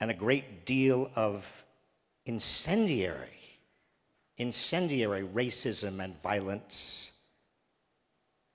[0.00, 1.50] and a great deal of
[2.24, 3.40] incendiary,
[4.38, 7.10] incendiary racism and violence.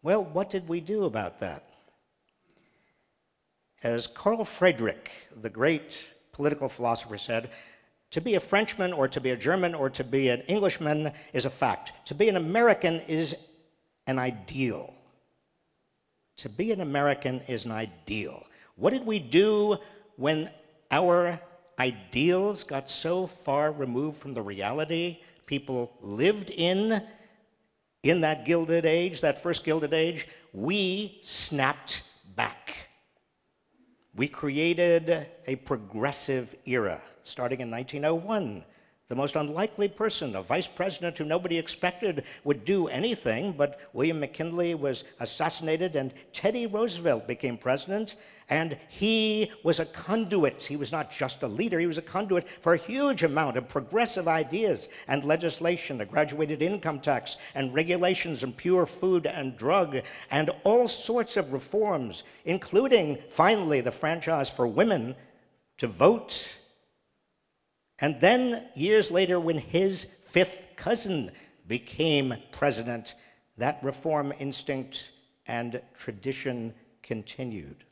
[0.02, 1.68] Well, what did we do about that?
[3.84, 5.12] As Carl Friedrich,
[5.42, 5.96] the great
[6.32, 7.50] political philosopher, said,
[8.12, 11.46] to be a Frenchman or to be a German or to be an Englishman is
[11.46, 11.94] a fact.
[12.06, 13.36] To be an American is
[14.08, 14.94] an ideal.
[16.38, 18.46] To be an American is an ideal.
[18.76, 19.78] What did we do
[20.16, 20.50] when
[20.90, 21.40] our
[21.80, 27.04] ideals got so far removed from the reality people lived in
[28.04, 30.28] in that gilded age, that first gilded age?
[30.54, 32.04] We snapped
[32.36, 32.90] back.
[34.16, 38.64] We created a progressive era starting in 1901.
[39.12, 44.22] The most unlikely person, a vice president who nobody expected would do anything, but William
[44.22, 48.16] McKinley was assassinated and Teddy Roosevelt became president,
[48.48, 50.64] and he was a conduit.
[50.64, 53.68] He was not just a leader, he was a conduit for a huge amount of
[53.68, 59.98] progressive ideas and legislation, a graduated income tax and regulations and pure food and drug,
[60.30, 65.18] and all sorts of reforms, including finally the franchise for women
[65.80, 66.48] to vote
[68.02, 71.32] and then, years later, when his fifth cousin
[71.68, 73.14] became president,
[73.58, 75.12] that reform instinct
[75.46, 77.84] and tradition continued.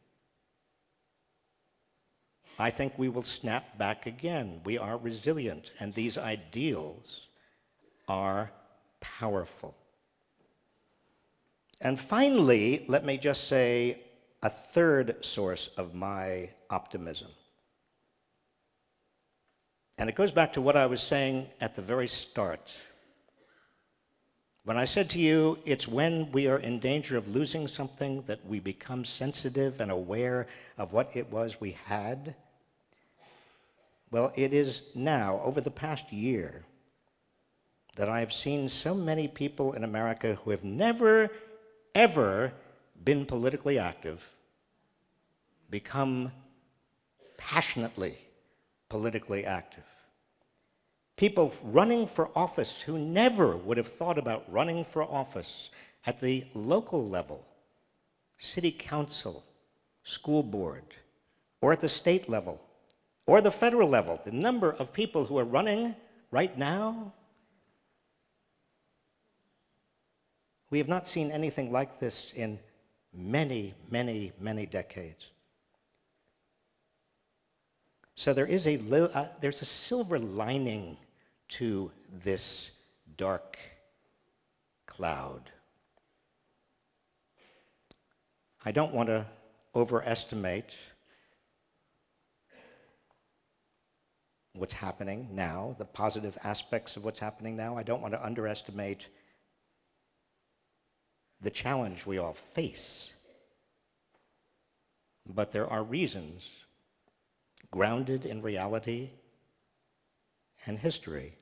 [2.58, 4.62] I think we will snap back again.
[4.66, 7.28] We are resilient, and these ideals
[8.08, 8.52] are
[9.00, 9.76] powerful.
[11.80, 14.02] And finally, let me just say
[14.44, 17.30] a third source of my optimism.
[20.00, 22.74] And it goes back to what I was saying at the very start.
[24.64, 28.46] When I said to you, it's when we are in danger of losing something that
[28.46, 32.34] we become sensitive and aware of what it was we had.
[34.10, 36.64] Well, it is now, over the past year,
[37.98, 41.30] that I have seen so many people in America who have never,
[41.94, 42.54] ever
[43.04, 44.24] been politically active
[45.70, 46.32] become
[47.38, 48.18] passionately
[48.90, 49.84] politically active.
[51.16, 55.70] People running for office who never would have thought about running for office
[56.06, 57.46] at the local level,
[58.38, 59.44] city council,
[60.04, 60.84] school board,
[61.62, 62.60] or at the state level,
[63.26, 64.20] or the federal level.
[64.24, 65.96] The number of people who are running
[66.32, 67.14] right now,
[70.70, 72.60] we have not seen anything like this in
[73.14, 75.32] many, many, many decades.
[78.20, 78.78] So there is a,
[79.16, 80.98] uh, there's a silver lining
[81.60, 81.90] to
[82.22, 82.72] this
[83.16, 83.58] dark
[84.86, 85.50] cloud.
[88.66, 89.26] I don't want to
[89.74, 90.72] overestimate
[94.54, 97.78] what's happening now, the positive aspects of what's happening now.
[97.78, 99.08] I don't want to underestimate
[101.40, 103.14] the challenge we all face.
[105.26, 106.50] But there are reasons
[107.72, 109.10] grounded in reality
[110.66, 111.38] and history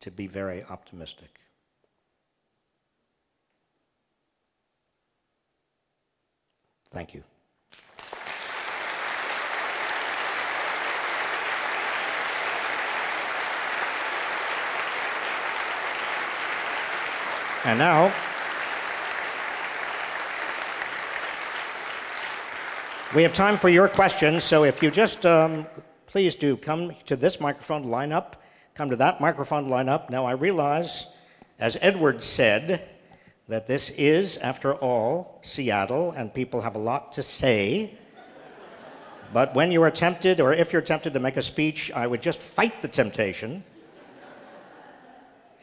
[0.00, 1.40] to be very optimistic.
[6.90, 7.22] Thank you.
[17.62, 18.10] And now,
[23.14, 25.66] we have time for your questions, so if you just um,
[26.06, 28.40] please do come to this microphone, line up,
[28.74, 30.10] come to that microphone, line up.
[30.10, 31.06] Now, I realize,
[31.58, 32.88] as Edward said,
[33.48, 37.98] that this is, after all, Seattle, and people have a lot to say.
[39.32, 42.22] But when you are tempted, or if you're tempted to make a speech, I would
[42.22, 43.64] just fight the temptation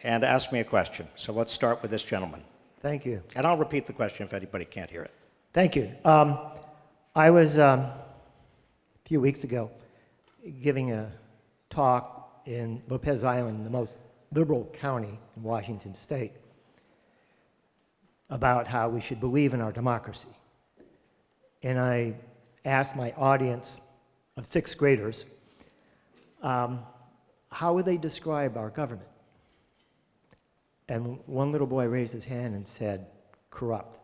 [0.04, 1.08] and ask me a question.
[1.16, 2.44] So let's start with this gentleman.
[2.82, 3.24] Thank you.
[3.36, 5.14] And I'll repeat the question if anybody can't hear it.
[5.54, 5.94] Thank you.
[6.04, 6.38] Um,
[7.18, 7.96] I was um, a
[9.08, 9.72] few weeks ago
[10.62, 11.12] giving a
[11.68, 13.98] talk in Lopez Island, the most
[14.32, 16.34] liberal county in Washington state,
[18.30, 20.28] about how we should believe in our democracy.
[21.64, 22.14] And I
[22.66, 23.78] asked my audience
[24.38, 25.26] of sixth graders,
[26.44, 26.82] um,
[27.50, 29.10] how would they describe our government?
[30.88, 33.08] And one little boy raised his hand and said,
[33.50, 33.98] corrupt.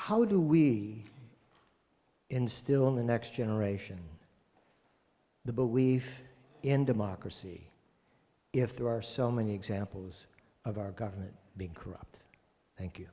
[0.00, 1.04] How do we
[2.30, 3.98] instill in the next generation
[5.44, 6.22] the belief
[6.62, 7.68] in democracy
[8.52, 10.28] if there are so many examples
[10.64, 12.16] of our government being corrupt?
[12.78, 13.08] Thank you.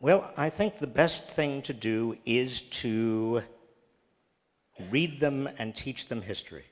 [0.00, 3.42] Well, I think the best thing to do is to
[4.90, 6.66] read them and teach them history.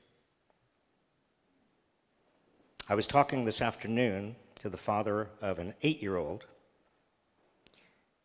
[2.91, 6.45] I was talking this afternoon to the father of an eight year old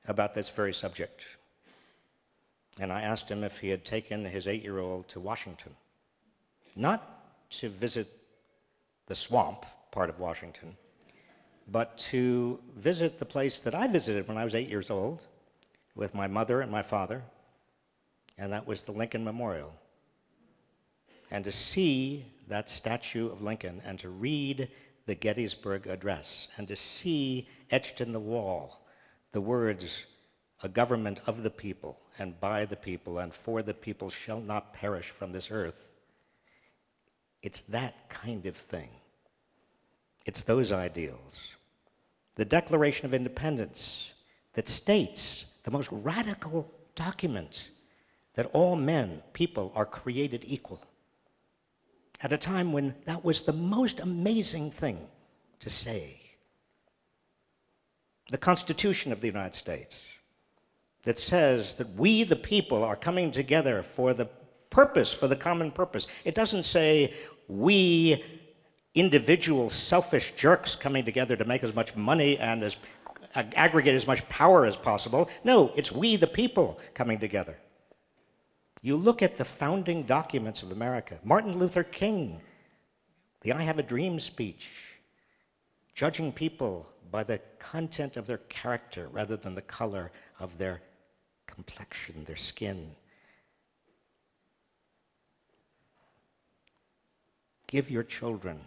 [0.08, 1.26] about this very subject.
[2.80, 5.76] And I asked him if he had taken his eight year old to Washington,
[6.76, 8.08] not to visit
[9.08, 10.78] the swamp part of Washington,
[11.70, 15.24] but to visit the place that I visited when I was eight years old
[15.96, 17.24] with my mother and my father,
[18.38, 19.74] and that was the Lincoln Memorial.
[21.32, 24.70] And to see that statue of Lincoln and to read
[25.08, 28.87] the Gettysburg Address and to see etched in the wall
[29.38, 30.08] the words,
[30.64, 34.74] a government of the people and by the people and for the people shall not
[34.74, 35.90] perish from this earth.
[37.44, 38.90] It's that kind of thing.
[40.26, 41.40] It's those ideals.
[42.34, 44.10] The Declaration of Independence
[44.54, 47.70] that states the most radical document
[48.34, 50.82] that all men, people, are created equal
[52.24, 54.98] at a time when that was the most amazing thing
[55.60, 56.27] to say.
[58.30, 59.96] The Constitution of the United States
[61.04, 64.28] that says that we, the people, are coming together for the
[64.70, 66.08] purpose, for the common purpose.
[66.26, 67.14] It doesn't say
[67.48, 68.24] we,
[68.94, 72.76] individual selfish jerks, coming together to make as much money and as
[73.36, 75.30] aggregate as much power as possible.
[75.44, 77.58] No, it's we, the people, coming together.
[78.82, 82.42] You look at the founding documents of America Martin Luther King,
[83.42, 84.70] the I Have a Dream speech,
[85.96, 90.82] judging people by the content of their character rather than the color of their
[91.46, 92.92] complexion, their skin.
[97.68, 98.60] Give your children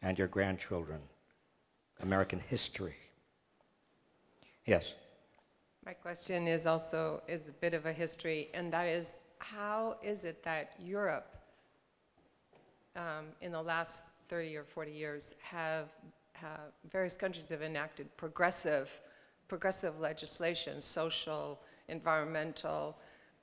[0.00, 1.00] and your grandchildren
[2.00, 2.96] American history.
[4.66, 4.94] Yes.
[5.84, 10.24] My question is also is a bit of a history, and that is how is
[10.24, 11.36] it that Europe,
[12.94, 15.88] um, in the last 30 or 40 years, have,
[16.42, 18.90] have various countries have enacted progressive,
[19.48, 22.96] progressive legislation, social, environmental,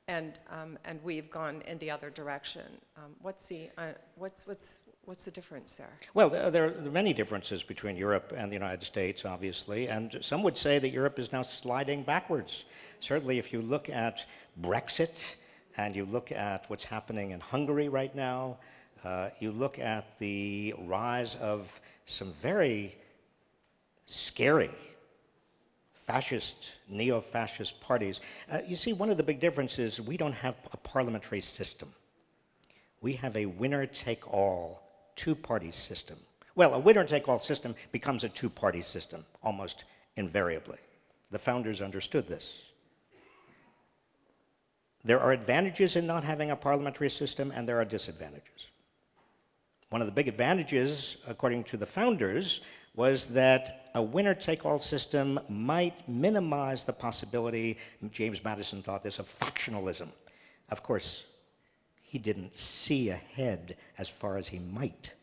[0.07, 2.65] and, um, and we've gone in the other direction.
[2.97, 5.99] Um, what's, the, uh, what's, what's, what's the difference there?
[6.13, 10.57] Well, there, are many differences between Europe and the United States, obviously, and some would
[10.57, 12.65] say that Europe is now sliding backwards.
[12.99, 14.25] Certainly, if you look at
[14.61, 15.35] Brexit,
[15.79, 18.57] and you look at what's happening in Hungary right now,
[19.05, 21.79] uh, you look at the rise of
[22.09, 22.97] some very
[24.05, 24.71] scary
[26.07, 28.19] fascist, neo fascist parties.
[28.51, 31.93] Uh, you see, one of the big differences we don't have a parliamentary system.
[33.01, 34.81] We have a winner take all
[35.15, 36.17] two party system.
[36.55, 39.83] Well, a winner take all system becomes a two party system almost
[40.15, 40.79] invariably.
[41.29, 42.55] The founders understood this.
[45.03, 48.67] There are advantages in not having a parliamentary system, and there are disadvantages.
[49.89, 52.61] One of the big advantages, according to the founders,
[52.95, 57.77] was that a winner take all system might minimize the possibility,
[58.11, 60.09] James Madison thought this, of factionalism.
[60.69, 61.23] Of course,
[62.01, 65.13] he didn't see ahead as far as he might.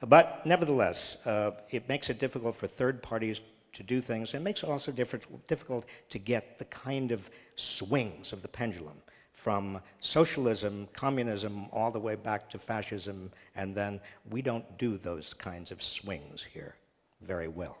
[0.00, 3.40] But nevertheless, uh, it makes it difficult for third parties
[3.72, 4.32] to do things.
[4.34, 9.00] It makes it also difficult to get the kind of swings of the pendulum
[9.46, 15.34] from socialism, communism, all the way back to fascism, and then we don't do those
[15.34, 16.74] kinds of swings here
[17.20, 17.78] very well.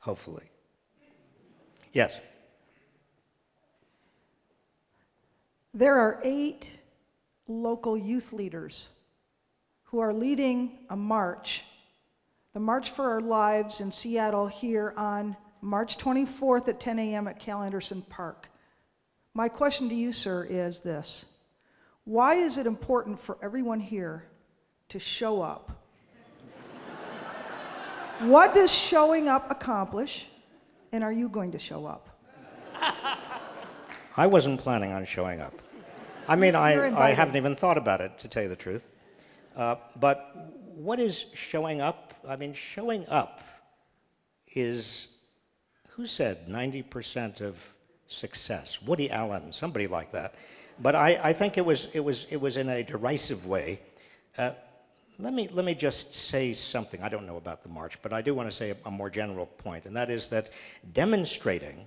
[0.00, 0.44] Hopefully.
[1.92, 2.14] Yes?
[5.74, 6.70] There are eight
[7.46, 8.88] local youth leaders
[9.82, 11.64] who are leading a march,
[12.54, 17.28] the March for Our Lives in Seattle here on March 24th at 10 a.m.
[17.28, 18.48] at Cal Anderson Park.
[19.36, 21.24] My question to you, sir, is this
[22.04, 24.24] Why is it important for everyone here
[24.90, 25.72] to show up?
[28.20, 30.26] what does showing up accomplish?
[30.92, 32.16] And are you going to show up?
[34.16, 35.60] I wasn't planning on showing up.
[36.28, 38.88] I mean, I, I haven't even thought about it, to tell you the truth.
[39.56, 42.14] Uh, but what is showing up?
[42.26, 43.40] I mean, showing up
[44.54, 45.08] is,
[45.88, 47.73] who said 90% of
[48.06, 48.80] success?
[48.82, 50.34] Woody Allen, somebody like that.
[50.80, 53.80] But I, I think it was, it, was, it was in a derisive way.
[54.36, 54.52] Uh,
[55.18, 57.00] let me, let me just say something.
[57.02, 59.10] I don't know about the march, but I do want to say a, a more
[59.10, 60.50] general point, and that is that
[60.92, 61.86] demonstrating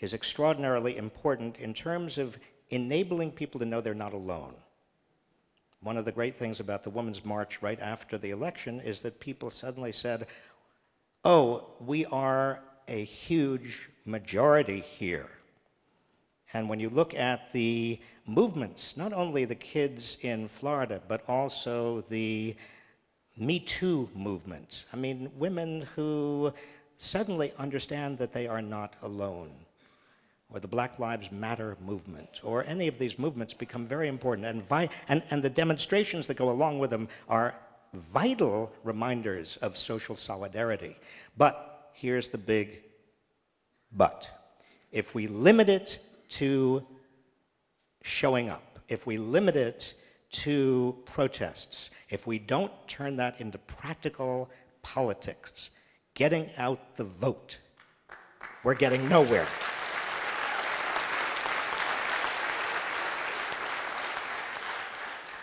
[0.00, 2.38] is extraordinarily important in terms of
[2.70, 4.54] enabling people to know they're not alone.
[5.82, 9.20] One of the great things about the Women's March right after the election is that
[9.20, 10.26] people suddenly said,
[11.24, 15.28] oh, we are a huge majority here.
[16.54, 22.02] And when you look at the movements, not only the kids in Florida, but also
[22.08, 22.56] the
[23.36, 26.52] Me Too movement, I mean, women who
[26.96, 29.50] suddenly understand that they are not alone,
[30.50, 34.46] or the Black Lives Matter movement, or any of these movements become very important.
[34.46, 37.54] And, vi- and, and the demonstrations that go along with them are
[37.92, 40.96] vital reminders of social solidarity.
[41.36, 42.82] But here's the big
[43.92, 44.30] but.
[44.90, 45.98] If we limit it
[46.30, 46.84] to
[48.02, 49.94] showing up, if we limit it
[50.30, 54.48] to protests, if we don't turn that into practical
[54.82, 55.70] politics,
[56.14, 57.58] getting out the vote,
[58.64, 59.46] we're getting nowhere.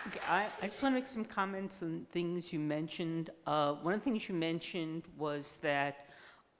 [0.08, 3.30] Okay, I, I just want to make some comments on things you mentioned.
[3.46, 6.05] Uh, one of the things you mentioned was that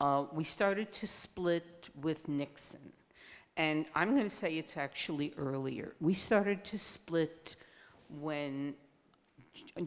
[0.01, 2.93] uh, we started to split with Nixon.
[3.57, 5.95] And I'm going to say it's actually earlier.
[6.01, 7.57] We started to split
[8.21, 8.75] when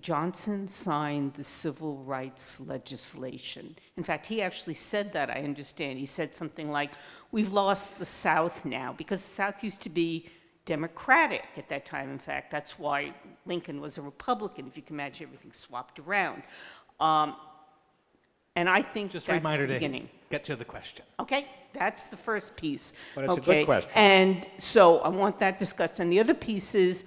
[0.01, 3.75] Johnson signed the civil rights legislation.
[3.97, 5.99] In fact, he actually said that, I understand.
[5.99, 6.91] He said something like,
[7.31, 10.29] We've lost the South now, because the South used to be
[10.65, 12.09] Democratic at that time.
[12.09, 13.13] In fact, that's why
[13.45, 16.41] Lincoln was a Republican, if you can imagine everything swapped around.
[16.99, 17.35] Um,
[18.55, 20.09] and I think Just a that's reminder the to beginning.
[20.29, 21.05] get to the question.
[21.19, 22.93] Okay, that's the first piece.
[23.15, 23.91] But it's a good Okay, question.
[23.95, 25.99] And so I want that discussed.
[25.99, 27.03] And the other piece is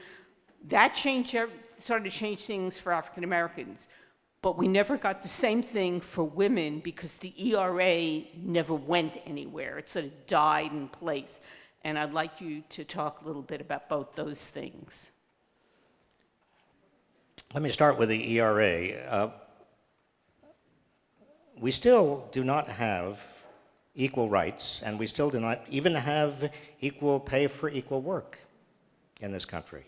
[0.69, 3.89] that changed, ev- started to change things for African Americans.
[4.41, 9.79] But we never got the same thing for women because the ERA never went anywhere.
[9.79, 11.41] It sort of died in place.
[11.85, 15.11] And I'd like you to talk a little bit about both those things.
[17.55, 18.93] Let me start with the ERA.
[19.07, 19.31] Uh,
[21.63, 23.21] we still do not have
[23.95, 26.51] equal rights, and we still do not even have
[26.81, 28.37] equal pay for equal work
[29.21, 29.85] in this country.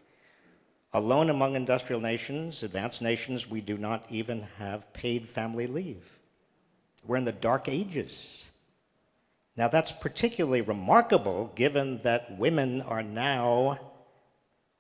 [0.93, 6.05] Alone among industrial nations, advanced nations, we do not even have paid family leave.
[7.05, 8.45] We're in the dark ages.
[9.57, 13.81] Now, that's particularly remarkable given that women are now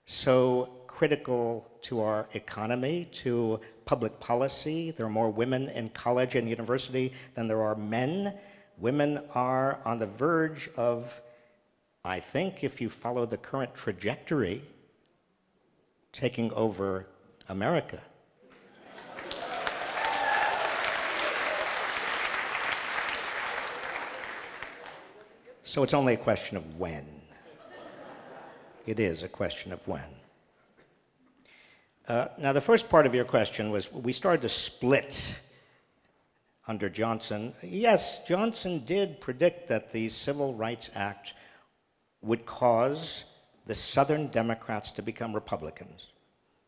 [0.06, 4.90] so critical to our economy, to public policy.
[4.90, 8.34] There are more women in college and university than there are men.
[8.78, 11.20] Women are on the verge of,
[12.02, 14.62] I think, if you follow the current trajectory,
[16.12, 17.06] taking over
[17.50, 18.00] America.
[25.64, 27.04] So it's only a question of when.
[28.86, 30.23] It is a question of when.
[32.06, 35.34] Uh, now, the first part of your question was we started to split
[36.68, 37.54] under Johnson.
[37.62, 41.32] Yes, Johnson did predict that the Civil Rights Act
[42.20, 43.24] would cause
[43.66, 46.08] the Southern Democrats to become Republicans.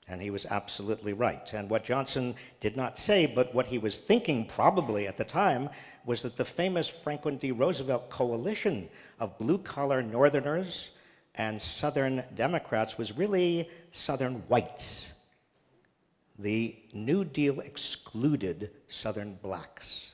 [0.08, 1.52] And he was absolutely right.
[1.52, 5.68] And what Johnson did not say, but what he was thinking probably at the time,
[6.06, 7.50] was that the famous Franklin D.
[7.50, 8.88] Roosevelt coalition
[9.20, 10.90] of blue collar Northerners
[11.34, 15.12] and Southern Democrats was really Southern whites.
[16.38, 20.10] The New Deal excluded Southern blacks.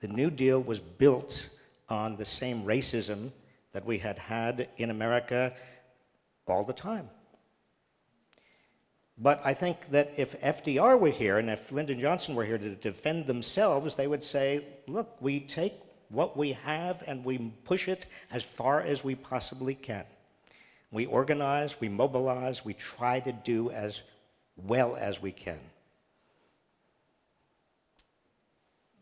[0.00, 1.48] The New Deal was built
[1.88, 3.32] on the same racism
[3.72, 5.52] that we had had in America
[6.46, 7.10] all the time.
[9.18, 12.74] But I think that if FDR were here and if Lyndon Johnson were here to
[12.76, 15.74] defend themselves, they would say, look, we take
[16.08, 20.04] what we have and we push it as far as we possibly can.
[20.92, 24.02] We organize, we mobilize, we try to do as
[24.66, 25.60] well as we can.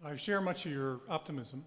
[0.05, 1.65] I share much of your optimism,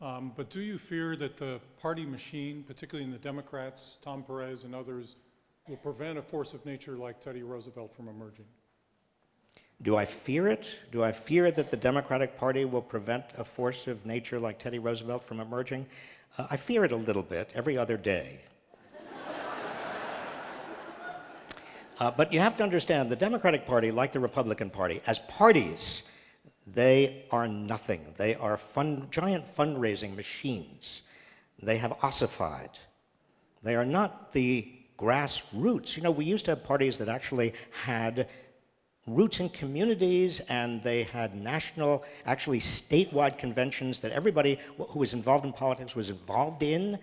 [0.00, 4.64] um, but do you fear that the party machine, particularly in the Democrats, Tom Perez
[4.64, 5.14] and others,
[5.68, 8.44] will prevent a force of nature like Teddy Roosevelt from emerging?
[9.80, 10.66] Do I fear it?
[10.90, 14.80] Do I fear that the Democratic Party will prevent a force of nature like Teddy
[14.80, 15.86] Roosevelt from emerging?
[16.36, 18.40] Uh, I fear it a little bit every other day.
[22.00, 26.02] Uh, but you have to understand the Democratic Party, like the Republican Party, as parties,
[26.66, 28.14] they are nothing.
[28.16, 31.02] They are fund, giant fundraising machines.
[31.62, 32.78] They have ossified.
[33.62, 35.96] They are not the grassroots.
[35.96, 38.28] You know, we used to have parties that actually had
[39.06, 45.44] roots in communities and they had national, actually statewide conventions that everybody who was involved
[45.44, 46.98] in politics was involved in.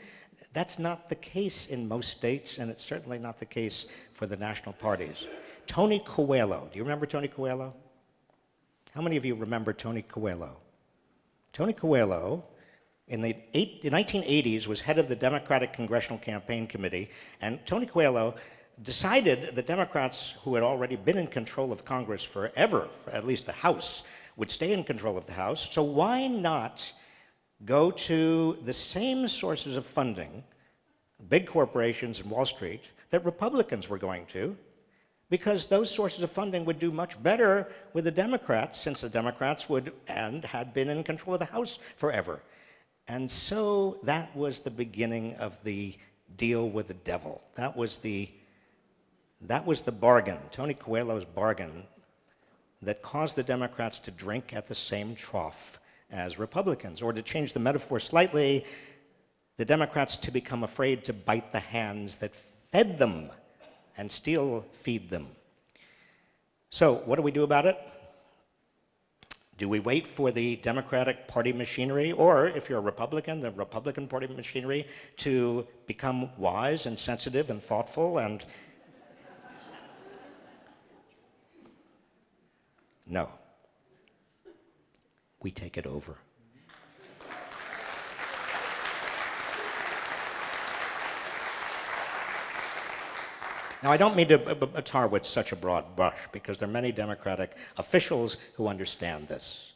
[0.56, 4.38] That's not the case in most states, and it's certainly not the case for the
[4.38, 5.28] national parties.
[5.68, 7.74] Tony Coelho, do you remember Tony Coelho?
[8.94, 10.56] How many of you remember Tony Coelho?
[11.52, 12.42] Tony Coelho,
[13.10, 17.10] in the, eight, the 1980s, was head of the Democratic Congressional Campaign Committee,
[17.42, 18.36] and Tony Coelho
[18.82, 23.46] decided the Democrats, who had already been in control of Congress forever, for at least
[23.46, 24.04] the House,
[24.38, 25.68] would stay in control of the House.
[25.70, 26.94] So why not
[27.64, 30.44] go to the same sources of funding,
[31.30, 32.82] big corporations and Wall Street,
[33.12, 34.58] that Republicans were going to?
[35.30, 39.70] Because those sources of funding would do much better with the Democrats, since the Democrats
[39.70, 42.42] would and had been in control of the House forever.
[43.08, 45.96] And so that was the beginning of the
[46.38, 47.44] deal with the devil.
[47.56, 48.30] That was the
[49.42, 51.84] that was the bargain, Tony Coelho's bargain,
[52.82, 55.80] that caused the Democrats to drink at the same trough
[56.16, 57.02] as Republicans.
[57.02, 58.66] Or to change the metaphor slightly,
[59.58, 62.34] the Democrats to become afraid to bite the hands that
[62.72, 63.30] fed them
[63.98, 65.28] and still feed them.
[66.70, 67.78] So, what do we do about it?
[69.58, 74.08] Do we wait for the Democratic Party machinery, or if you're a Republican, the Republican
[74.08, 74.86] Party machinery,
[75.18, 78.46] to become wise and sensitive and thoughtful and
[83.08, 83.30] No.
[85.46, 86.16] We take it over.
[93.84, 96.92] Now, I don't mean to tar with such a broad brush because there are many
[96.92, 99.74] Democratic officials who understand this.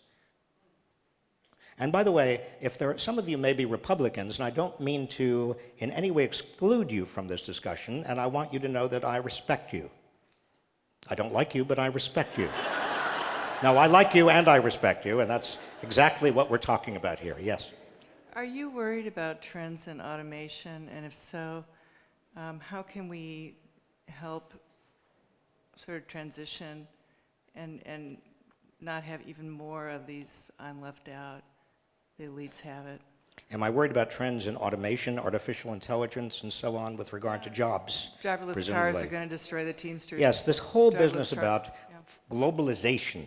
[1.78, 4.50] And by the way, if there are, some of you may be Republicans, and I
[4.50, 8.58] don't mean to in any way exclude you from this discussion, and I want you
[8.58, 9.92] to know that I respect you.
[11.08, 12.50] I don't like you, but I respect you.
[13.62, 17.20] Now, I like you and I respect you, and that's exactly what we're talking about
[17.20, 17.36] here.
[17.42, 17.72] Yes?
[18.34, 20.88] Are you worried about trends in automation?
[20.96, 21.66] And if so,
[22.38, 23.58] um, how can we
[24.08, 24.54] help
[25.76, 26.88] sort of transition
[27.54, 28.18] and, and
[28.80, 31.42] not have even more of these I'm left out?
[32.18, 33.02] The elites have it.
[33.52, 37.50] Am I worried about trends in automation, artificial intelligence, and so on with regard to
[37.50, 38.12] jobs?
[38.24, 38.94] Driverless presumably?
[38.94, 40.20] cars are going to destroy the Teamsters.
[40.20, 41.98] Yes, this whole Driverless business trucks, about yeah.
[42.30, 43.26] globalization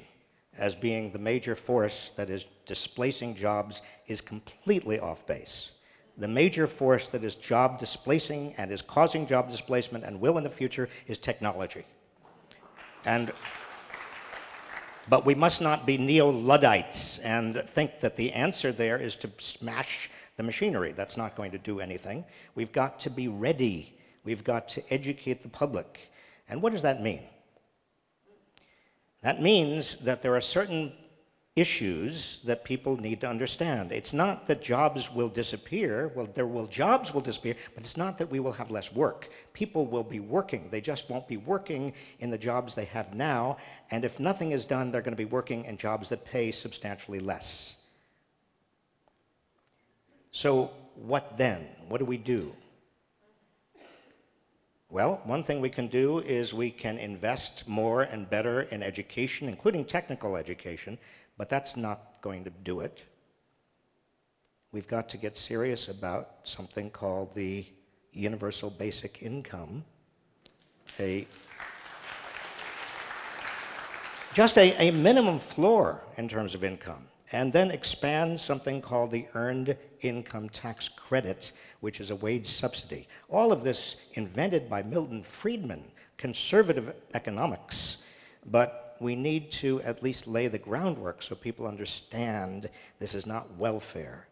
[0.58, 5.72] as being the major force that is displacing jobs is completely off base.
[6.18, 10.44] The major force that is job displacing and is causing job displacement and will in
[10.44, 11.86] the future is technology.
[13.04, 13.32] And
[15.08, 19.30] but we must not be neo Luddites and think that the answer there is to
[19.38, 20.92] smash the machinery.
[20.92, 22.24] That's not going to do anything.
[22.54, 23.98] We've got to be ready.
[24.24, 26.12] We've got to educate the public.
[26.48, 27.22] And what does that mean?
[29.22, 30.92] That means that there are certain
[31.54, 33.92] issues that people need to understand.
[33.92, 36.10] It's not that jobs will disappear.
[36.14, 39.28] Well, there will jobs will disappear, but it's not that we will have less work.
[39.52, 40.68] People will be working.
[40.70, 43.58] They just won't be working in the jobs they have now,
[43.90, 47.20] and if nothing is done, they're going to be working in jobs that pay substantially
[47.20, 47.76] less.
[50.30, 51.66] So, what then?
[51.88, 52.54] What do we do?
[54.92, 59.48] Well, one thing we can do is we can invest more and better in education,
[59.48, 60.98] including technical education,
[61.38, 63.00] but that's not going to do it.
[64.70, 67.64] We've got to get serious about something called the
[68.12, 69.82] universal basic income,
[71.00, 71.26] a
[74.34, 79.26] just a, a minimum floor in terms of income and then expand something called the
[79.34, 83.08] Earned Income Tax Credit, which is a wage subsidy.
[83.30, 85.82] All of this invented by Milton Friedman,
[86.18, 87.96] conservative economics,
[88.46, 92.68] but we need to at least lay the groundwork so people understand
[92.98, 94.28] this is not welfare.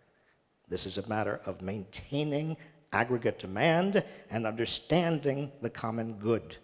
[0.68, 2.57] This is a matter of maintaining
[2.92, 6.57] aggregate demand and understanding the common good.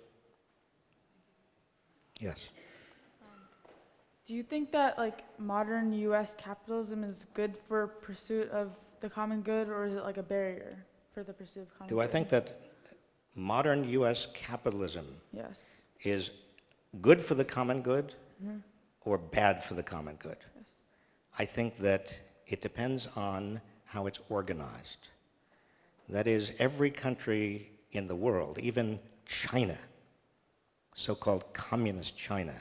[2.20, 2.36] Yes.
[4.26, 6.34] Do you think that like modern U.S.
[6.36, 10.84] capitalism is good for pursuit of the common good, or is it like a barrier
[11.14, 11.94] for the pursuit of common good?
[11.94, 12.04] Do good?
[12.04, 12.60] I think that
[13.36, 15.60] modern US capitalism Yes.
[16.02, 16.30] is
[17.00, 18.58] good for the common good mm-hmm.
[19.04, 20.38] or bad for the common good?
[20.56, 20.64] Yes.
[21.38, 22.12] I think that
[22.48, 25.08] it depends on how it's organized.
[26.08, 29.76] That is, every country in the world, even China,
[30.94, 32.54] so called communist China,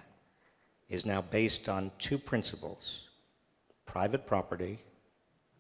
[0.90, 3.02] is now based on two principles
[3.86, 4.80] private property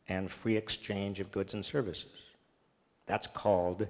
[0.10, 2.12] and free exchange of goods and services.
[3.06, 3.88] That's called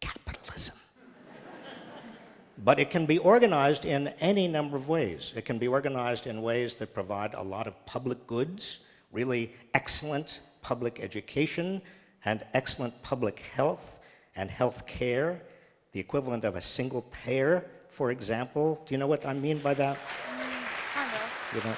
[0.00, 0.76] capitalism.
[2.64, 5.32] But it can be organized in any number of ways.
[5.36, 8.78] It can be organized in ways that provide a lot of public goods,
[9.12, 11.80] really excellent public education,
[12.24, 14.00] and excellent public health
[14.34, 15.42] and health care,
[15.92, 17.64] the equivalent of a single payer,
[17.98, 18.80] for example.
[18.86, 19.96] Do you know what I mean by that?
[19.96, 20.04] Mm,
[20.94, 21.54] kind of.
[21.54, 21.76] You know,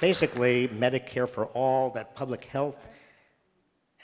[0.00, 2.88] basically, Medicare for all, that public health,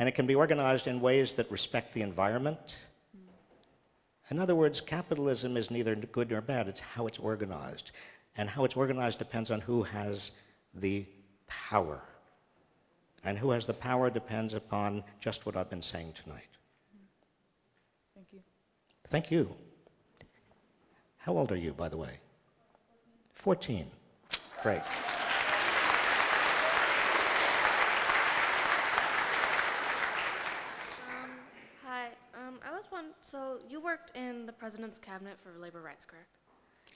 [0.01, 2.77] and it can be organized in ways that respect the environment.
[3.17, 4.33] Mm.
[4.33, 7.93] In other words, capitalism is neither good nor bad, it's how it's organized.
[8.37, 10.33] And how it's organized depends on who has
[10.75, 11.07] the
[11.47, 12.01] power.
[13.23, 16.53] And who has the power depends upon just what I've been saying tonight.
[16.97, 17.07] Mm.
[18.17, 18.41] Thank you.
[19.09, 19.68] Thank you.
[21.29, 22.21] How old are you, by the way?
[23.35, 23.85] 14.
[24.63, 24.81] Great.
[31.07, 31.33] Um,
[31.85, 32.07] hi.
[32.35, 33.11] Um, I was one.
[33.21, 36.31] So you worked in the president's cabinet for labor rights, correct?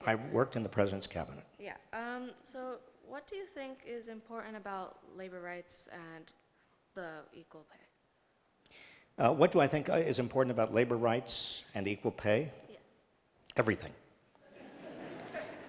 [0.06, 1.44] I worked in the president's cabinet.
[1.60, 1.74] Yeah.
[1.92, 2.76] Um, so
[3.06, 6.32] what do you think is important about labor rights and
[6.94, 9.22] the equal pay?
[9.22, 12.50] Uh, what do I think uh, is important about labor rights and equal pay?
[12.70, 12.78] Yeah.
[13.58, 13.92] Everything.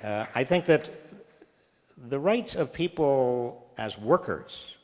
[0.04, 0.90] Uh, I think that
[2.10, 4.76] the rights of people as workers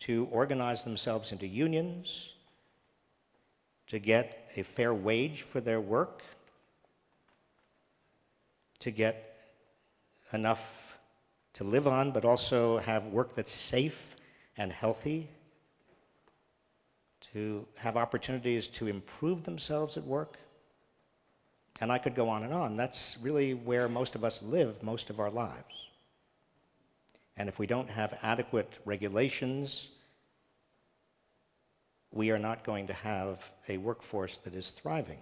[0.00, 2.32] to organize themselves into unions,
[3.88, 6.22] to get a fair wage for their work,
[8.80, 9.38] to get
[10.32, 10.98] enough
[11.54, 14.16] to live on, but also have work that's safe
[14.56, 15.28] and healthy,
[17.32, 20.38] to have opportunities to improve themselves at work.
[21.82, 22.76] And I could go on and on.
[22.76, 25.74] That's really where most of us live most of our lives.
[27.36, 29.88] And if we don't have adequate regulations,
[32.12, 35.18] we are not going to have a workforce that is thriving.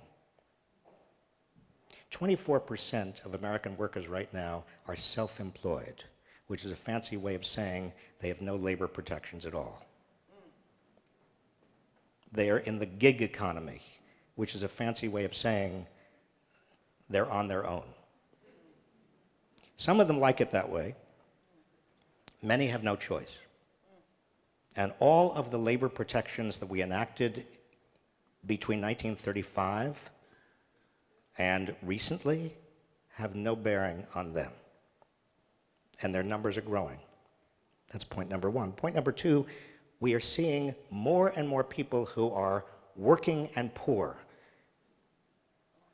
[2.12, 6.04] 24% of American workers right now are self employed,
[6.48, 7.90] which is a fancy way of saying
[8.20, 9.82] they have no labor protections at all.
[12.32, 13.80] They are in the gig economy,
[14.34, 15.86] which is a fancy way of saying
[17.10, 17.84] they're on their own.
[19.76, 20.94] Some of them like it that way,
[22.42, 23.32] many have no choice.
[24.76, 27.44] And all of the labor protections that we enacted
[28.46, 29.98] between 1935
[31.38, 32.54] and recently
[33.10, 34.52] have no bearing on them.
[36.02, 36.98] And their numbers are growing.
[37.92, 38.72] That's point number one.
[38.72, 39.44] Point number two,
[39.98, 42.64] we are seeing more and more people who are
[42.96, 44.16] working and poor.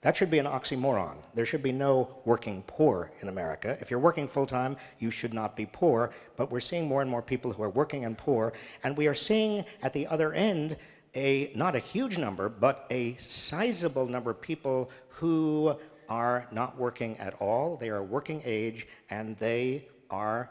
[0.07, 1.16] That should be an oxymoron.
[1.34, 3.76] There should be no working poor in America.
[3.80, 6.12] If you're working full time, you should not be poor.
[6.36, 8.52] But we're seeing more and more people who are working and poor.
[8.84, 10.76] And we are seeing at the other end
[11.16, 15.74] a not a huge number, but a sizable number of people who
[16.09, 17.76] are not working at all.
[17.76, 20.50] They are working age and they are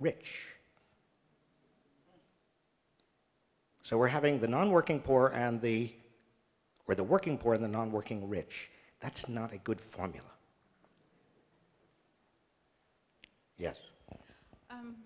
[0.00, 0.38] rich.
[3.82, 5.92] So we're having the non working poor and the,
[6.88, 8.70] or the working poor and the non working rich.
[9.00, 10.30] That's not a good formula.
[13.58, 13.76] Yes.
[14.70, 14.96] Um,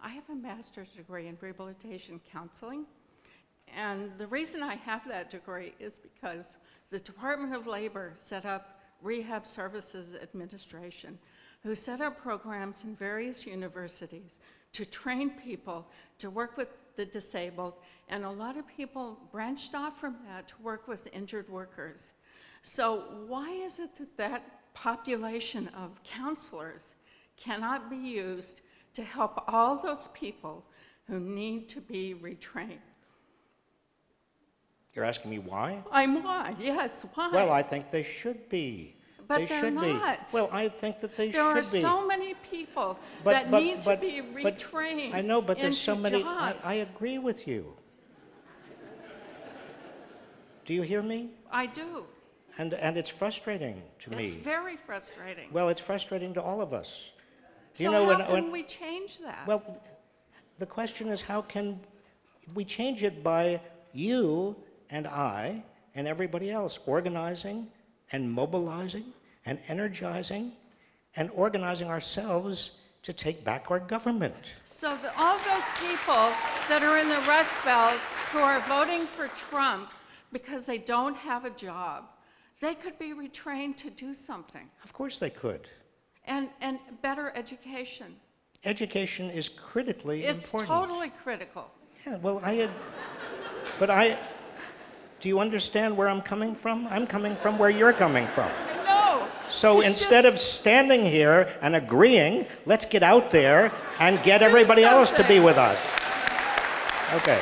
[0.00, 2.84] I have a master's degree in rehabilitation counseling.
[3.74, 6.58] And the reason I have that degree is because
[6.90, 11.18] the Department of Labor set up Rehab Services Administration,
[11.62, 14.38] who set up programs in various universities
[14.72, 15.86] to train people
[16.18, 17.74] to work with the disabled,
[18.08, 22.12] and a lot of people branched off from that to work with injured workers.
[22.62, 26.94] So, why is it that that population of counselors
[27.36, 28.60] cannot be used
[28.94, 30.64] to help all those people
[31.08, 32.78] who need to be retrained?
[34.94, 35.82] You're asking me why?
[35.90, 37.30] I'm why, yes, why?
[37.32, 38.94] Well, I think they should be.
[39.26, 40.28] But they they're should not.
[40.28, 40.34] be.
[40.34, 41.80] Well, I think that they there are should be.
[41.80, 45.14] so many people But- that but- need but- to be retrained.
[45.14, 46.22] I know, but there's so many.
[46.22, 46.54] I.
[46.62, 47.74] I agree with you.
[50.64, 51.30] Do you hear me?
[51.50, 52.04] I do.
[52.58, 54.26] And, and it's frustrating to me.
[54.26, 55.48] It's very frustrating.
[55.52, 57.10] Well, it's frustrating to all of us.
[57.74, 59.46] So you know, how when, can when- we change that?
[59.46, 59.80] Well,
[60.58, 61.80] the question is how can
[62.54, 63.60] we change it by
[63.92, 64.56] you
[64.90, 65.62] and I
[65.94, 67.68] and everybody else organizing
[68.12, 69.06] and mobilizing
[69.46, 70.52] and energizing
[71.16, 72.72] and organizing ourselves
[73.02, 74.34] to take back our government.
[74.64, 76.30] So the, all those people
[76.68, 77.98] that are in the Rust Belt
[78.30, 79.90] who are voting for Trump
[80.32, 82.04] because they don't have a job,
[82.62, 84.70] they could be retrained to do something.
[84.84, 85.68] Of course they could.
[86.24, 88.14] And, and better education.
[88.64, 90.70] Education is critically It's important.
[90.70, 91.70] It's totally critical.
[92.06, 92.70] Yeah, well, I had,
[93.80, 94.16] but I,
[95.20, 96.86] do you understand where I'm coming from?
[96.86, 98.50] I'm coming from where you're coming from.
[98.86, 99.26] No.
[99.50, 104.40] So it's instead just- of standing here and agreeing, let's get out there and get
[104.40, 105.78] everybody else to be with us.
[107.14, 107.40] Okay.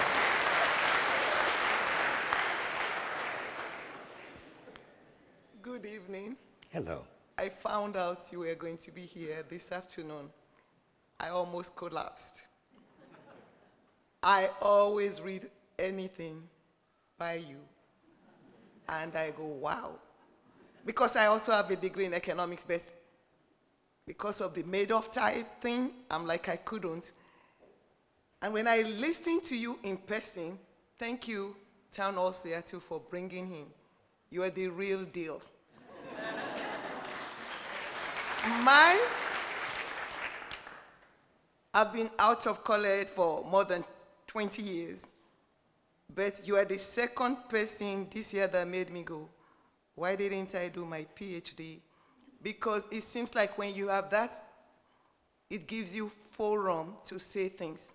[5.80, 6.36] Good evening.
[6.82, 7.02] Hello.
[7.36, 10.30] I found out you were going to be here this afternoon.
[11.18, 12.42] I almost collapsed.
[14.22, 16.42] I always read anything
[17.18, 17.58] by you,
[18.88, 19.90] and I go, wow.
[20.86, 22.80] Because I also have a degree in economics, but
[24.06, 27.12] because of the Madoff type thing, I'm like, I couldn't.
[28.40, 30.58] And when I listen to you in person,
[30.98, 31.56] thank you,
[31.92, 33.66] Town Hall Seattle, for bringing him.
[34.30, 35.42] You are the real deal.
[38.42, 38.98] My,
[41.74, 43.84] I've been out of college for more than
[44.28, 45.06] 20 years,
[46.14, 49.28] but you are the second person this year that made me go,
[49.94, 51.80] why didn't I do my PhD?
[52.42, 54.42] Because it seems like when you have that,
[55.50, 57.92] it gives you forum to say things.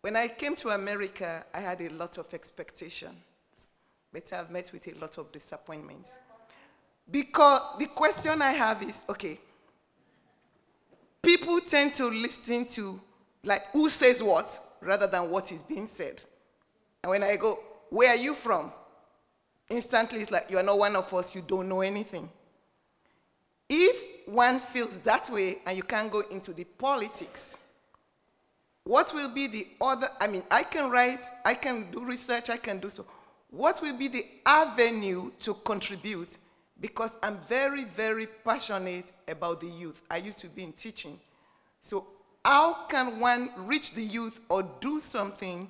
[0.00, 3.14] When I came to America, I had a lot of expectations,
[4.12, 6.18] but I've met with a lot of disappointments.
[7.10, 9.38] Because the question I have is okay,
[11.22, 13.00] people tend to listen to
[13.42, 16.22] like who says what rather than what is being said.
[17.02, 17.58] And when I go,
[17.90, 18.72] where are you from?
[19.68, 22.28] Instantly it's like you are not one of us, you don't know anything.
[23.68, 27.56] If one feels that way and you can't go into the politics,
[28.84, 30.10] what will be the other?
[30.20, 33.06] I mean, I can write, I can do research, I can do so.
[33.50, 36.36] What will be the avenue to contribute?
[36.80, 40.02] Because I'm very, very passionate about the youth.
[40.10, 41.20] I used to be in teaching.
[41.80, 42.06] So,
[42.44, 45.68] how can one reach the youth or do something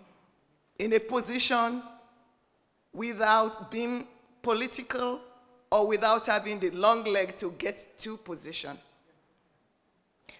[0.78, 1.82] in a position
[2.92, 4.06] without being
[4.42, 5.20] political
[5.70, 8.78] or without having the long leg to get to position?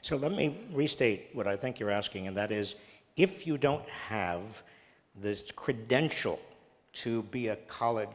[0.02, 2.74] So let me restate what I think you're asking, and that is
[3.16, 4.62] if you don't have
[5.14, 6.40] this credential
[7.04, 8.08] to be a college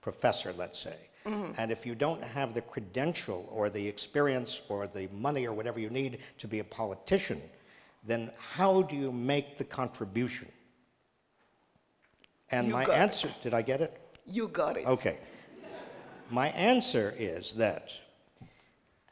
[0.00, 1.54] professor, let's say, Mhm.
[1.58, 5.80] and if you don't have the credential or the experience or the money or whatever
[5.80, 7.40] you need to be a politician,
[8.06, 10.50] then how do you make the contribution?
[12.50, 13.00] And You my got it.
[13.00, 13.98] answer, did I get it?
[14.26, 14.86] You got it.
[14.86, 15.18] Okay.
[16.30, 17.92] My answer is that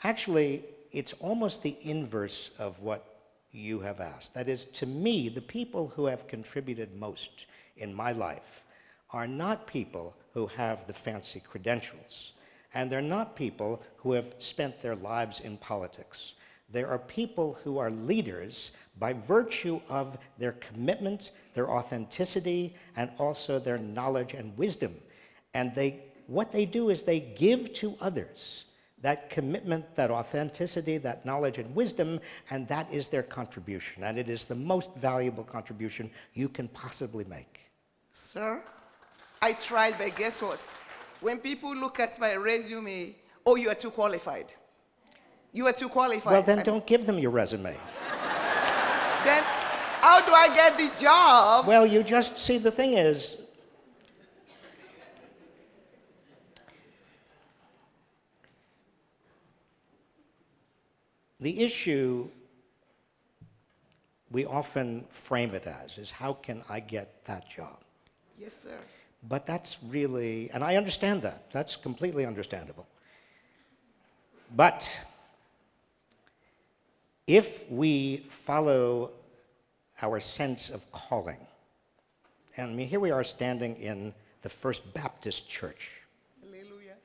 [0.04, 3.04] actually it's almost the inverse of what
[3.52, 4.34] you have asked.
[4.34, 7.46] That is, to me, the people who have contributed most
[7.76, 8.62] in my life
[9.10, 12.32] are not people who have the fancy credentials,
[12.74, 16.32] and they're not people who have spent their lives in politics.
[16.70, 23.58] There are people who are leaders by virtue of their commitment, their authenticity, and also
[23.58, 24.94] their knowledge and wisdom.
[25.52, 28.64] And they, what they do is they give to others
[29.02, 32.20] that commitment, that authenticity, that knowledge and wisdom,
[32.50, 34.04] and that is their contribution.
[34.04, 37.60] And it is the most valuable contribution you can possibly make.
[38.12, 38.62] Sir,
[39.42, 40.60] I tried, but guess what?
[41.20, 44.46] When people look at my resume, oh, you are too qualified.
[45.52, 46.32] You are too qualified.
[46.32, 47.76] Well, then And don't give them your resume.
[49.24, 49.42] Then,
[50.00, 51.66] how do I get the job?
[51.66, 53.36] Well, you just see, the thing is,
[61.40, 62.28] the issue
[64.30, 67.78] we often frame it as is how can I get that job?
[68.38, 68.78] Yes, sir.
[69.28, 71.50] But that's really, and I understand that.
[71.52, 72.86] That's completely understandable.
[74.54, 74.90] But
[77.26, 79.12] if we follow
[80.02, 81.38] our sense of calling,
[82.56, 84.12] and I mean, here we are standing in
[84.42, 85.90] the First Baptist Church.
[86.42, 86.96] Hallelujah.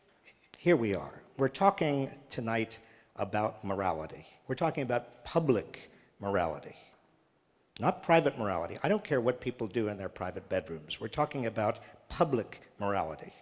[0.57, 1.21] Here we are.
[1.37, 2.79] We're talking tonight
[3.15, 4.25] about morality.
[4.47, 6.75] We're talking about public morality,
[7.79, 8.79] not private morality.
[8.81, 10.99] I don't care what people do in their private bedrooms.
[10.99, 13.33] We're talking about public morality.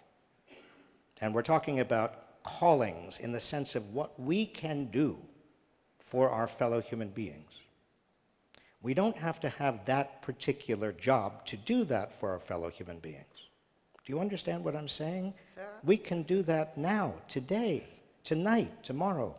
[1.20, 5.16] And we're talking about callings in the sense of what we can do
[5.98, 7.50] for our fellow human beings.
[8.82, 12.98] We don't have to have that particular job to do that for our fellow human
[12.98, 13.24] beings.
[14.04, 15.34] Do you understand what I'm saying?
[15.54, 15.66] Sir?
[15.82, 17.88] We can do that now, today,
[18.22, 19.34] tonight, tomorrow.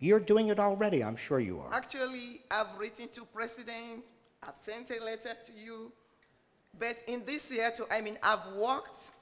[0.00, 1.72] You're doing it already, I'm sure you are.
[1.72, 4.02] Actually, I've written to president,
[4.42, 5.92] I've sent a letter to you,
[6.76, 9.12] but in this year too, I mean, I've worked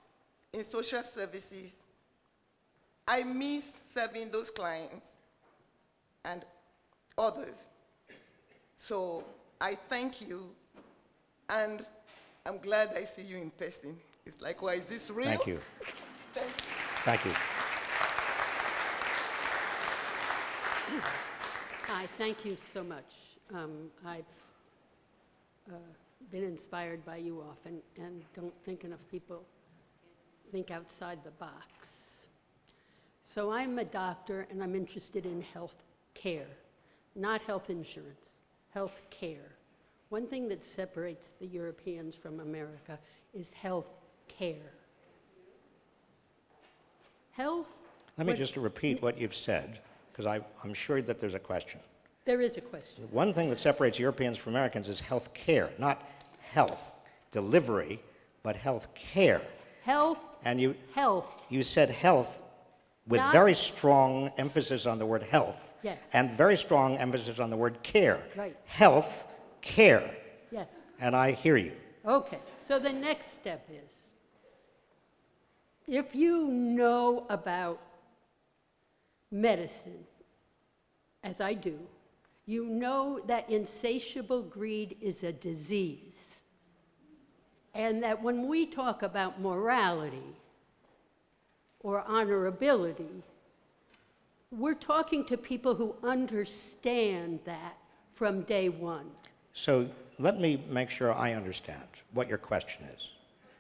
[0.53, 1.82] in social services.
[3.07, 5.11] I miss serving those clients
[6.24, 6.44] and
[7.16, 7.57] others.
[8.76, 9.24] So
[9.61, 10.51] I thank you,
[11.49, 11.84] and
[12.44, 13.97] I'm glad I see you in person.
[14.24, 15.26] It's like, why is this real?
[15.26, 15.61] Thank you.
[16.34, 16.53] Thank you.
[17.05, 17.32] Thank you.
[21.86, 23.05] Hi, thank you so much.
[23.55, 24.24] Um, I've
[25.70, 25.76] uh,
[26.30, 29.42] been inspired by you often, and don't think enough people
[30.52, 31.66] think outside the box.
[33.32, 35.74] So I'm a doctor, and I'm interested in health
[36.14, 36.48] care,
[37.14, 38.30] not health insurance,
[38.72, 39.52] health care.
[40.08, 42.98] One thing that separates the Europeans from America
[43.34, 43.88] is health
[44.28, 44.72] care.
[47.32, 47.66] Health.
[48.16, 51.80] Let me just repeat what you've said, because I'm sure that there's a question.
[52.27, 53.09] There is a question.
[53.12, 56.03] One thing that separates Europeans from Americans is health care, not
[56.41, 56.93] health
[57.31, 58.01] delivery,
[58.43, 59.43] but health care.
[59.83, 62.43] Health, And you, health, you said health
[63.07, 65.99] with Not- very strong emphasis on the word health Yes.
[66.12, 68.20] and very strong emphasis on the word care.
[68.35, 68.57] Right.
[68.66, 69.29] Health
[69.61, 70.12] care.
[70.51, 70.66] yes.
[71.01, 71.72] And I hear you.
[72.05, 73.89] Okay, so the next step is,
[75.87, 77.81] if you know about
[79.31, 80.05] medicine,
[81.22, 81.79] as I do,
[82.47, 85.99] you know that insatiable greed is a disease.
[87.74, 90.36] And that when we talk about morality
[91.80, 93.22] or honorability,
[94.51, 97.76] we're talking to people who understand that
[98.14, 99.11] from day one.
[99.53, 99.88] So
[100.18, 101.82] let me make sure I understand
[102.12, 103.09] what your question is.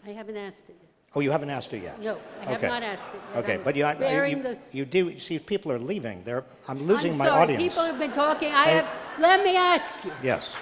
[0.06, 0.85] I haven't asked it yet.
[1.16, 1.98] Oh, you haven't asked it yet?
[1.98, 2.68] No, I have Okay.
[2.68, 3.42] not asked yet.
[3.42, 6.44] Okay, I'm but you, I, you, the- you do, see, if people are leaving, they're,
[6.68, 7.62] I'm losing I'm my sorry, audience.
[7.62, 8.52] people have been talking.
[8.52, 8.72] I Hey.
[8.74, 8.88] have,
[9.18, 10.12] let me ask you.
[10.22, 10.52] Yes.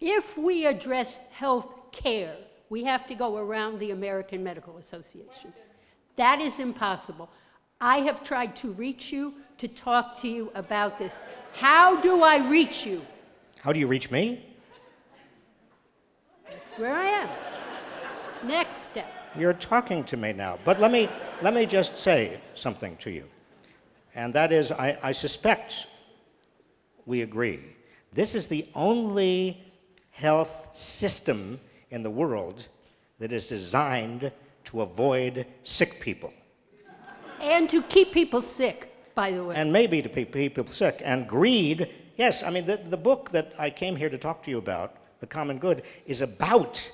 [0.00, 2.36] If we address health care,
[2.70, 5.52] we have to go around the American Medical Association.
[6.14, 7.28] That is impossible.
[7.80, 11.18] I have tried to reach you to talk to you about this.
[11.54, 13.02] How do I reach you?
[13.60, 14.46] How do you reach me?
[16.72, 17.28] That's where I am.
[18.48, 19.06] Next step.
[19.38, 20.58] You're talking to me now.
[20.64, 21.06] But let me,
[21.42, 23.24] let me just say something to you.
[24.14, 25.86] And that is, I, I suspect
[27.04, 27.60] we agree.
[28.14, 29.62] This is the only
[30.12, 31.60] health system
[31.90, 32.66] in the world
[33.18, 34.32] that is designed
[34.64, 36.32] to avoid sick people.
[37.38, 39.56] And to keep people sick, by the way.
[39.56, 41.02] And maybe to keep people sick.
[41.04, 44.50] And greed, yes, I mean, the, the book that I came here to talk to
[44.50, 46.90] you about, The Common Good, is about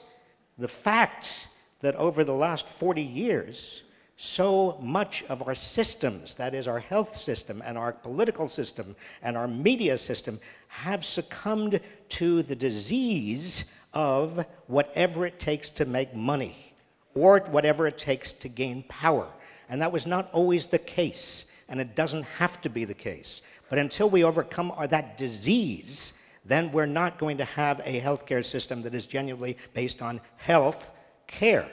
[0.58, 1.48] the fact
[1.80, 3.84] that over the last 40 years,
[4.18, 9.34] so much of our systems, that is, our health system and our political system and
[9.34, 13.64] our media system, have succumbed to the disease
[13.94, 16.74] of whatever it takes to make money
[17.14, 19.26] or whatever it takes to gain power.
[19.70, 23.40] And that was not always the case, and it doesn't have to be the case.
[23.70, 26.12] But until we overcome our, that disease,
[26.49, 30.92] then we're not going to have a healthcare system that is genuinely based on health
[31.26, 31.68] care.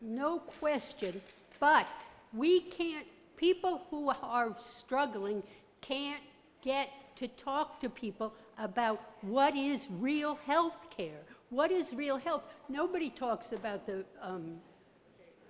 [0.00, 1.20] No question,
[1.58, 1.86] but
[2.34, 3.06] we can't,
[3.36, 5.42] people who are struggling
[5.80, 6.20] can't
[6.62, 11.20] get to talk to people about what is real health care.
[11.50, 12.42] What is real health?
[12.68, 14.56] Nobody talks about the, um,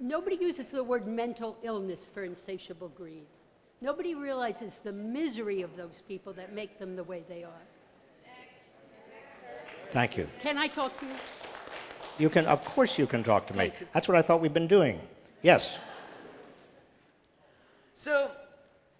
[0.00, 3.26] nobody uses the word mental illness for insatiable greed.
[3.80, 7.66] Nobody realizes the misery of those people that make them the way they are.
[9.92, 10.26] Thank you.
[10.40, 11.12] Can I talk to you?
[12.18, 13.72] You can, of course, you can talk to me.
[13.92, 14.98] That's what I thought we've been doing.
[15.42, 15.76] Yes.
[17.92, 18.30] So,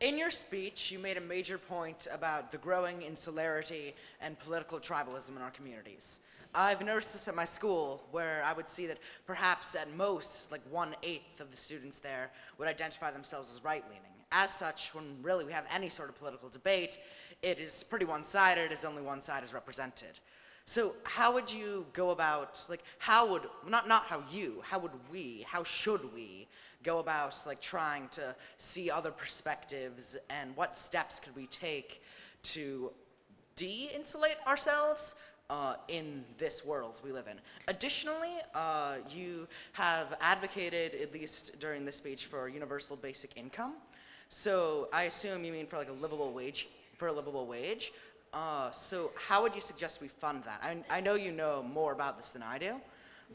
[0.01, 5.30] in your speech, you made a major point about the growing insularity and political tribalism
[5.30, 6.18] in our communities.
[6.55, 10.61] I've noticed this at my school, where I would see that perhaps at most, like
[10.70, 14.03] one eighth of the students there would identify themselves as right leaning.
[14.30, 16.99] As such, when really we have any sort of political debate,
[17.40, 20.18] it is pretty one sided, as only one side is represented.
[20.65, 24.93] So, how would you go about, like, how would, not, not how you, how would
[25.11, 26.47] we, how should we
[26.85, 32.03] go about, like, trying to see other perspectives and what steps could we take
[32.43, 32.93] to
[33.57, 35.15] de insulate ourselves
[35.51, 37.39] uh, in this world we live in.
[37.69, 43.75] Additionally, uh, you have advocated, at least during this speech, for universal basic income.
[44.29, 47.93] So I assume you mean for like a livable wage, for a livable wage.
[48.33, 50.61] Uh, so how would you suggest we fund that?
[50.62, 52.76] I, I know you know more about this than I do,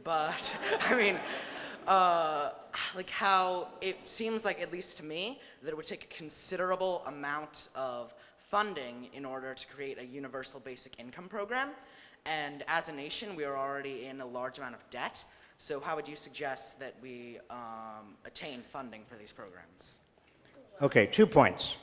[0.04, 1.20] but I mean,
[1.88, 2.52] uh,
[2.96, 7.04] like how it seems like, at least to me, that it would take a considerable
[7.06, 8.14] amount of
[8.50, 11.70] funding in order to create a universal basic income program.
[12.26, 15.24] And as a nation, we are already in a large amount of debt.
[15.60, 20.00] So how would you suggest that we um, attain funding for these programs?
[20.82, 21.76] Okay, two points.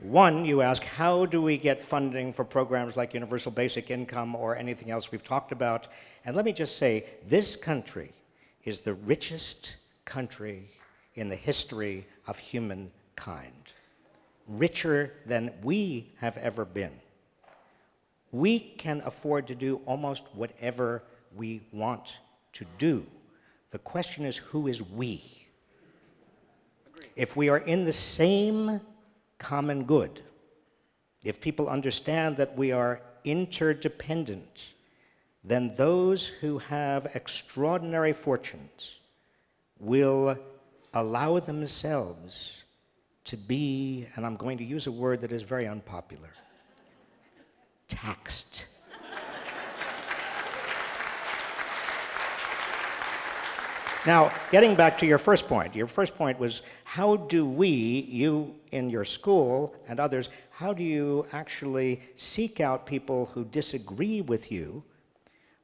[0.00, 4.56] One, you ask, how do we get funding for programs like universal basic income or
[4.56, 5.88] anything else we've talked about?
[6.24, 8.12] And let me just say, this country
[8.64, 9.76] is the richest
[10.06, 10.70] country
[11.16, 13.52] in the history of humankind,
[14.48, 16.98] richer than we have ever been.
[18.32, 21.02] We can afford to do almost whatever
[21.36, 22.16] we want
[22.54, 23.04] to do.
[23.70, 25.46] The question is, who is we?
[27.16, 28.80] If we are in the same
[29.40, 30.22] common good,
[31.24, 34.66] if people understand that we are interdependent,
[35.42, 38.98] then those who have extraordinary fortunes
[39.80, 40.38] will
[40.94, 42.62] allow themselves
[43.24, 46.30] to be, and I'm going to use a word that is very unpopular,
[47.88, 48.66] taxed.
[54.06, 58.54] Now, getting back to your first point, your first point was how do we, you
[58.72, 64.50] in your school and others, how do you actually seek out people who disagree with
[64.50, 64.82] you?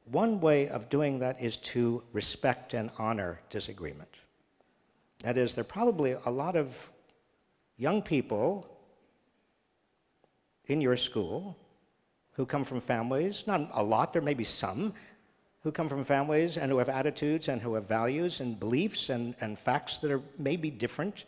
[0.05, 4.14] One way of doing that is to respect and honor disagreement.
[5.20, 6.91] That is, there are probably a lot of
[7.78, 8.68] young people
[10.66, 11.57] in your school
[12.32, 14.93] who come from families, not a lot, there may be some,
[15.66, 19.34] who come from families and who have attitudes and who have values and beliefs and,
[19.40, 21.24] and facts that are maybe different,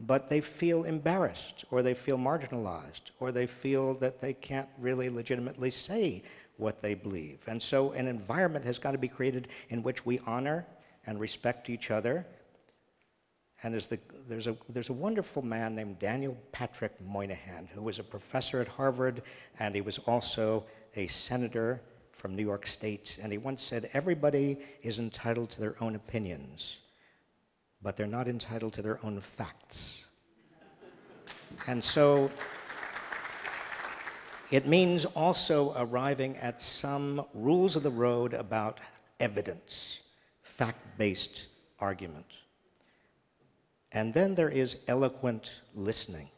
[0.00, 5.08] but they feel embarrassed or they feel marginalized or they feel that they can't really
[5.08, 6.22] legitimately say
[6.58, 7.38] what they believe.
[7.46, 10.66] And so an environment has got to be created in which we honor
[11.06, 12.26] and respect each other.
[13.62, 18.04] And the, there's, a, there's a wonderful man named Daniel Patrick Moynihan, who was a
[18.04, 19.22] professor at Harvard,
[19.58, 21.80] and he was also a senator
[22.18, 26.78] from New York State, and he once said, Everybody is entitled to their own opinions,
[27.80, 30.02] but they're not entitled to their own facts.
[31.68, 32.28] and so
[34.50, 38.80] it means also arriving at some rules of the road about
[39.20, 40.00] evidence,
[40.42, 41.46] fact based
[41.78, 42.26] argument.
[43.92, 46.28] And then there is eloquent listening.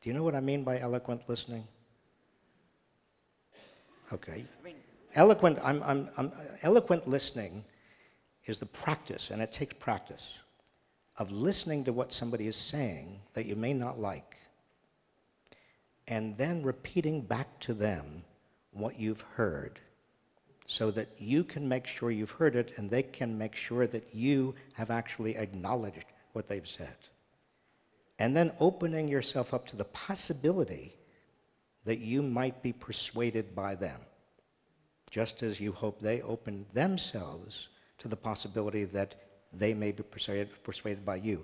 [0.00, 1.66] Do you know what I mean by eloquent listening?
[4.12, 4.44] Okay.
[5.14, 6.32] Eloquent, I'm, I'm, I'm,
[6.62, 7.64] eloquent listening
[8.46, 10.22] is the practice, and it takes practice,
[11.16, 14.36] of listening to what somebody is saying that you may not like,
[16.06, 18.22] and then repeating back to them
[18.72, 19.78] what you've heard
[20.64, 24.14] so that you can make sure you've heard it and they can make sure that
[24.14, 26.04] you have actually acknowledged
[26.34, 26.96] what they've said.
[28.18, 30.97] And then opening yourself up to the possibility
[31.88, 33.98] that you might be persuaded by them,
[35.10, 39.14] just as you hope they open themselves to the possibility that
[39.54, 41.42] they may be persuaded, persuaded by you.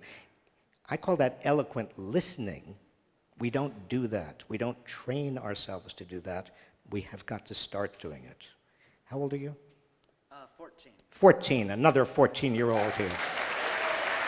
[0.91, 2.75] I call that eloquent listening.
[3.39, 4.43] We don't do that.
[4.51, 6.51] We don't train ourselves to do that.
[6.91, 8.43] We have got to start doing it.
[9.05, 9.57] How old are you?
[10.31, 10.93] Uh, 14.
[11.09, 13.17] 14, another 14 year old here.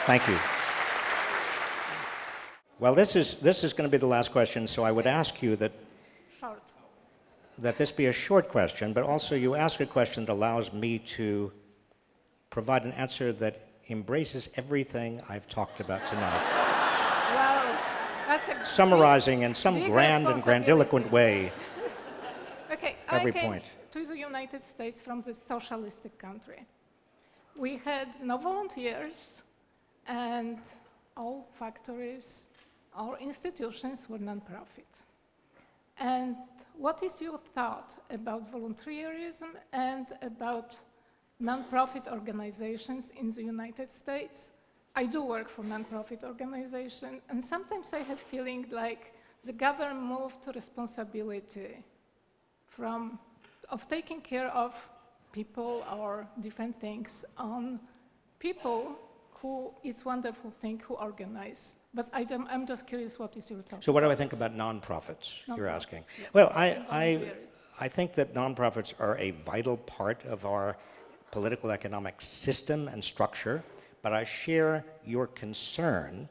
[0.07, 0.39] Thank you.
[2.79, 5.43] Well, this is, this is going to be the last question, so I would ask
[5.43, 5.73] you that
[6.41, 6.63] Short.
[7.59, 10.99] that this be a short question, but also you ask a question that allows me
[11.17, 11.53] to
[12.51, 16.43] provide an answer that embraces everything I've talked about tonight,
[17.35, 17.79] Well,
[18.27, 21.53] that's a summarizing in some grand and grandiloquent way
[22.73, 23.63] Okay, every I came point.
[23.93, 26.67] to the United States from the socialistic country.
[27.57, 29.43] We had no volunteers,
[30.07, 30.59] and
[31.17, 32.47] all factories,
[32.95, 35.06] all institutions were nonprofit.
[35.99, 36.37] And
[36.77, 40.77] what is your thought about volunteerism and about
[41.43, 44.51] nonprofit organizations in the United States?
[44.95, 49.13] I do work for nonprofit organization, and sometimes I have feeling like
[49.45, 51.85] the government moved to responsibility
[52.67, 53.19] from
[53.69, 54.75] of taking care of
[55.33, 57.81] people or different things on
[58.39, 58.97] people
[59.33, 61.77] who it's wonderful thing who organize.
[61.97, 63.83] But I am, I'm just curious what is your thought?
[63.83, 65.31] So, what do I think about nonprofits?
[65.57, 66.05] You're asking.
[66.21, 66.29] Yes.
[66.33, 67.33] Well, I, I.
[67.79, 70.79] I think that nonprofits are a vital part of our
[71.31, 73.63] political economic system and structure,
[74.01, 76.27] but I share your concern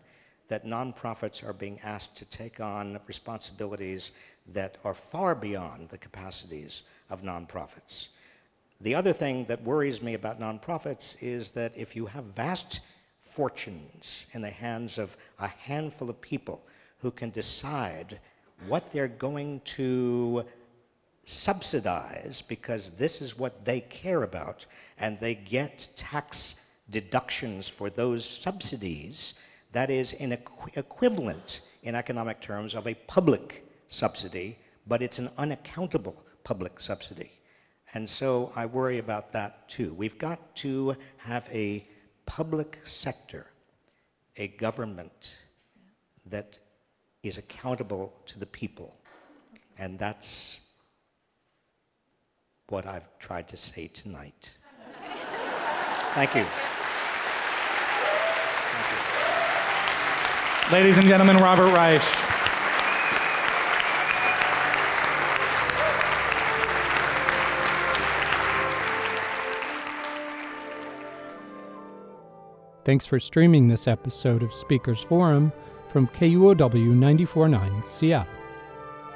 [0.48, 4.12] that nonprofits are being asked to take on responsibilities
[4.54, 6.82] that are far beyond the capacities
[7.12, 8.08] of nonprofits.
[8.82, 12.80] The other thing that worries me about nonprofits is that if you have vast
[13.36, 16.64] fortunes in the hands of a handful of people
[17.00, 18.20] who can decide
[18.70, 20.46] what they're going to
[21.26, 24.66] subsidize because this is what they care about,
[25.00, 26.56] and they get tax
[26.90, 29.34] deductions for those subsidies,
[29.74, 34.58] that is an equ- equivalent in economic terms of a public subsidy,
[34.88, 37.32] but it's an unaccountable public subsidy.
[37.94, 39.94] And so I worry about that too.
[39.94, 41.86] We've got to have a
[42.26, 43.48] public sector,
[44.38, 45.34] a government
[46.26, 46.58] that
[47.24, 48.96] is accountable to the people.
[49.78, 50.60] And that's
[52.70, 54.50] what I've tried to say tonight.
[56.14, 56.46] Thank you.
[60.72, 62.25] Ladies and gentlemen, Robert Reich.
[72.86, 75.52] Thanks for streaming this episode of Speakers Forum
[75.88, 78.32] from KUOW 94.9 Seattle.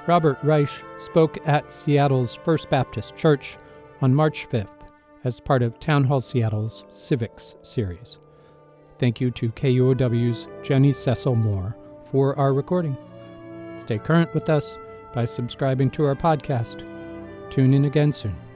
[0.07, 3.59] Robert Reich spoke at Seattle's First Baptist Church
[4.01, 4.67] on March 5th
[5.23, 8.17] as part of Town Hall Seattle's Civics series.
[8.97, 12.97] Thank you to KUOW's Jennie Cecil Moore for our recording.
[13.77, 14.79] Stay current with us
[15.13, 16.83] by subscribing to our podcast.
[17.51, 18.48] Tune in again soon.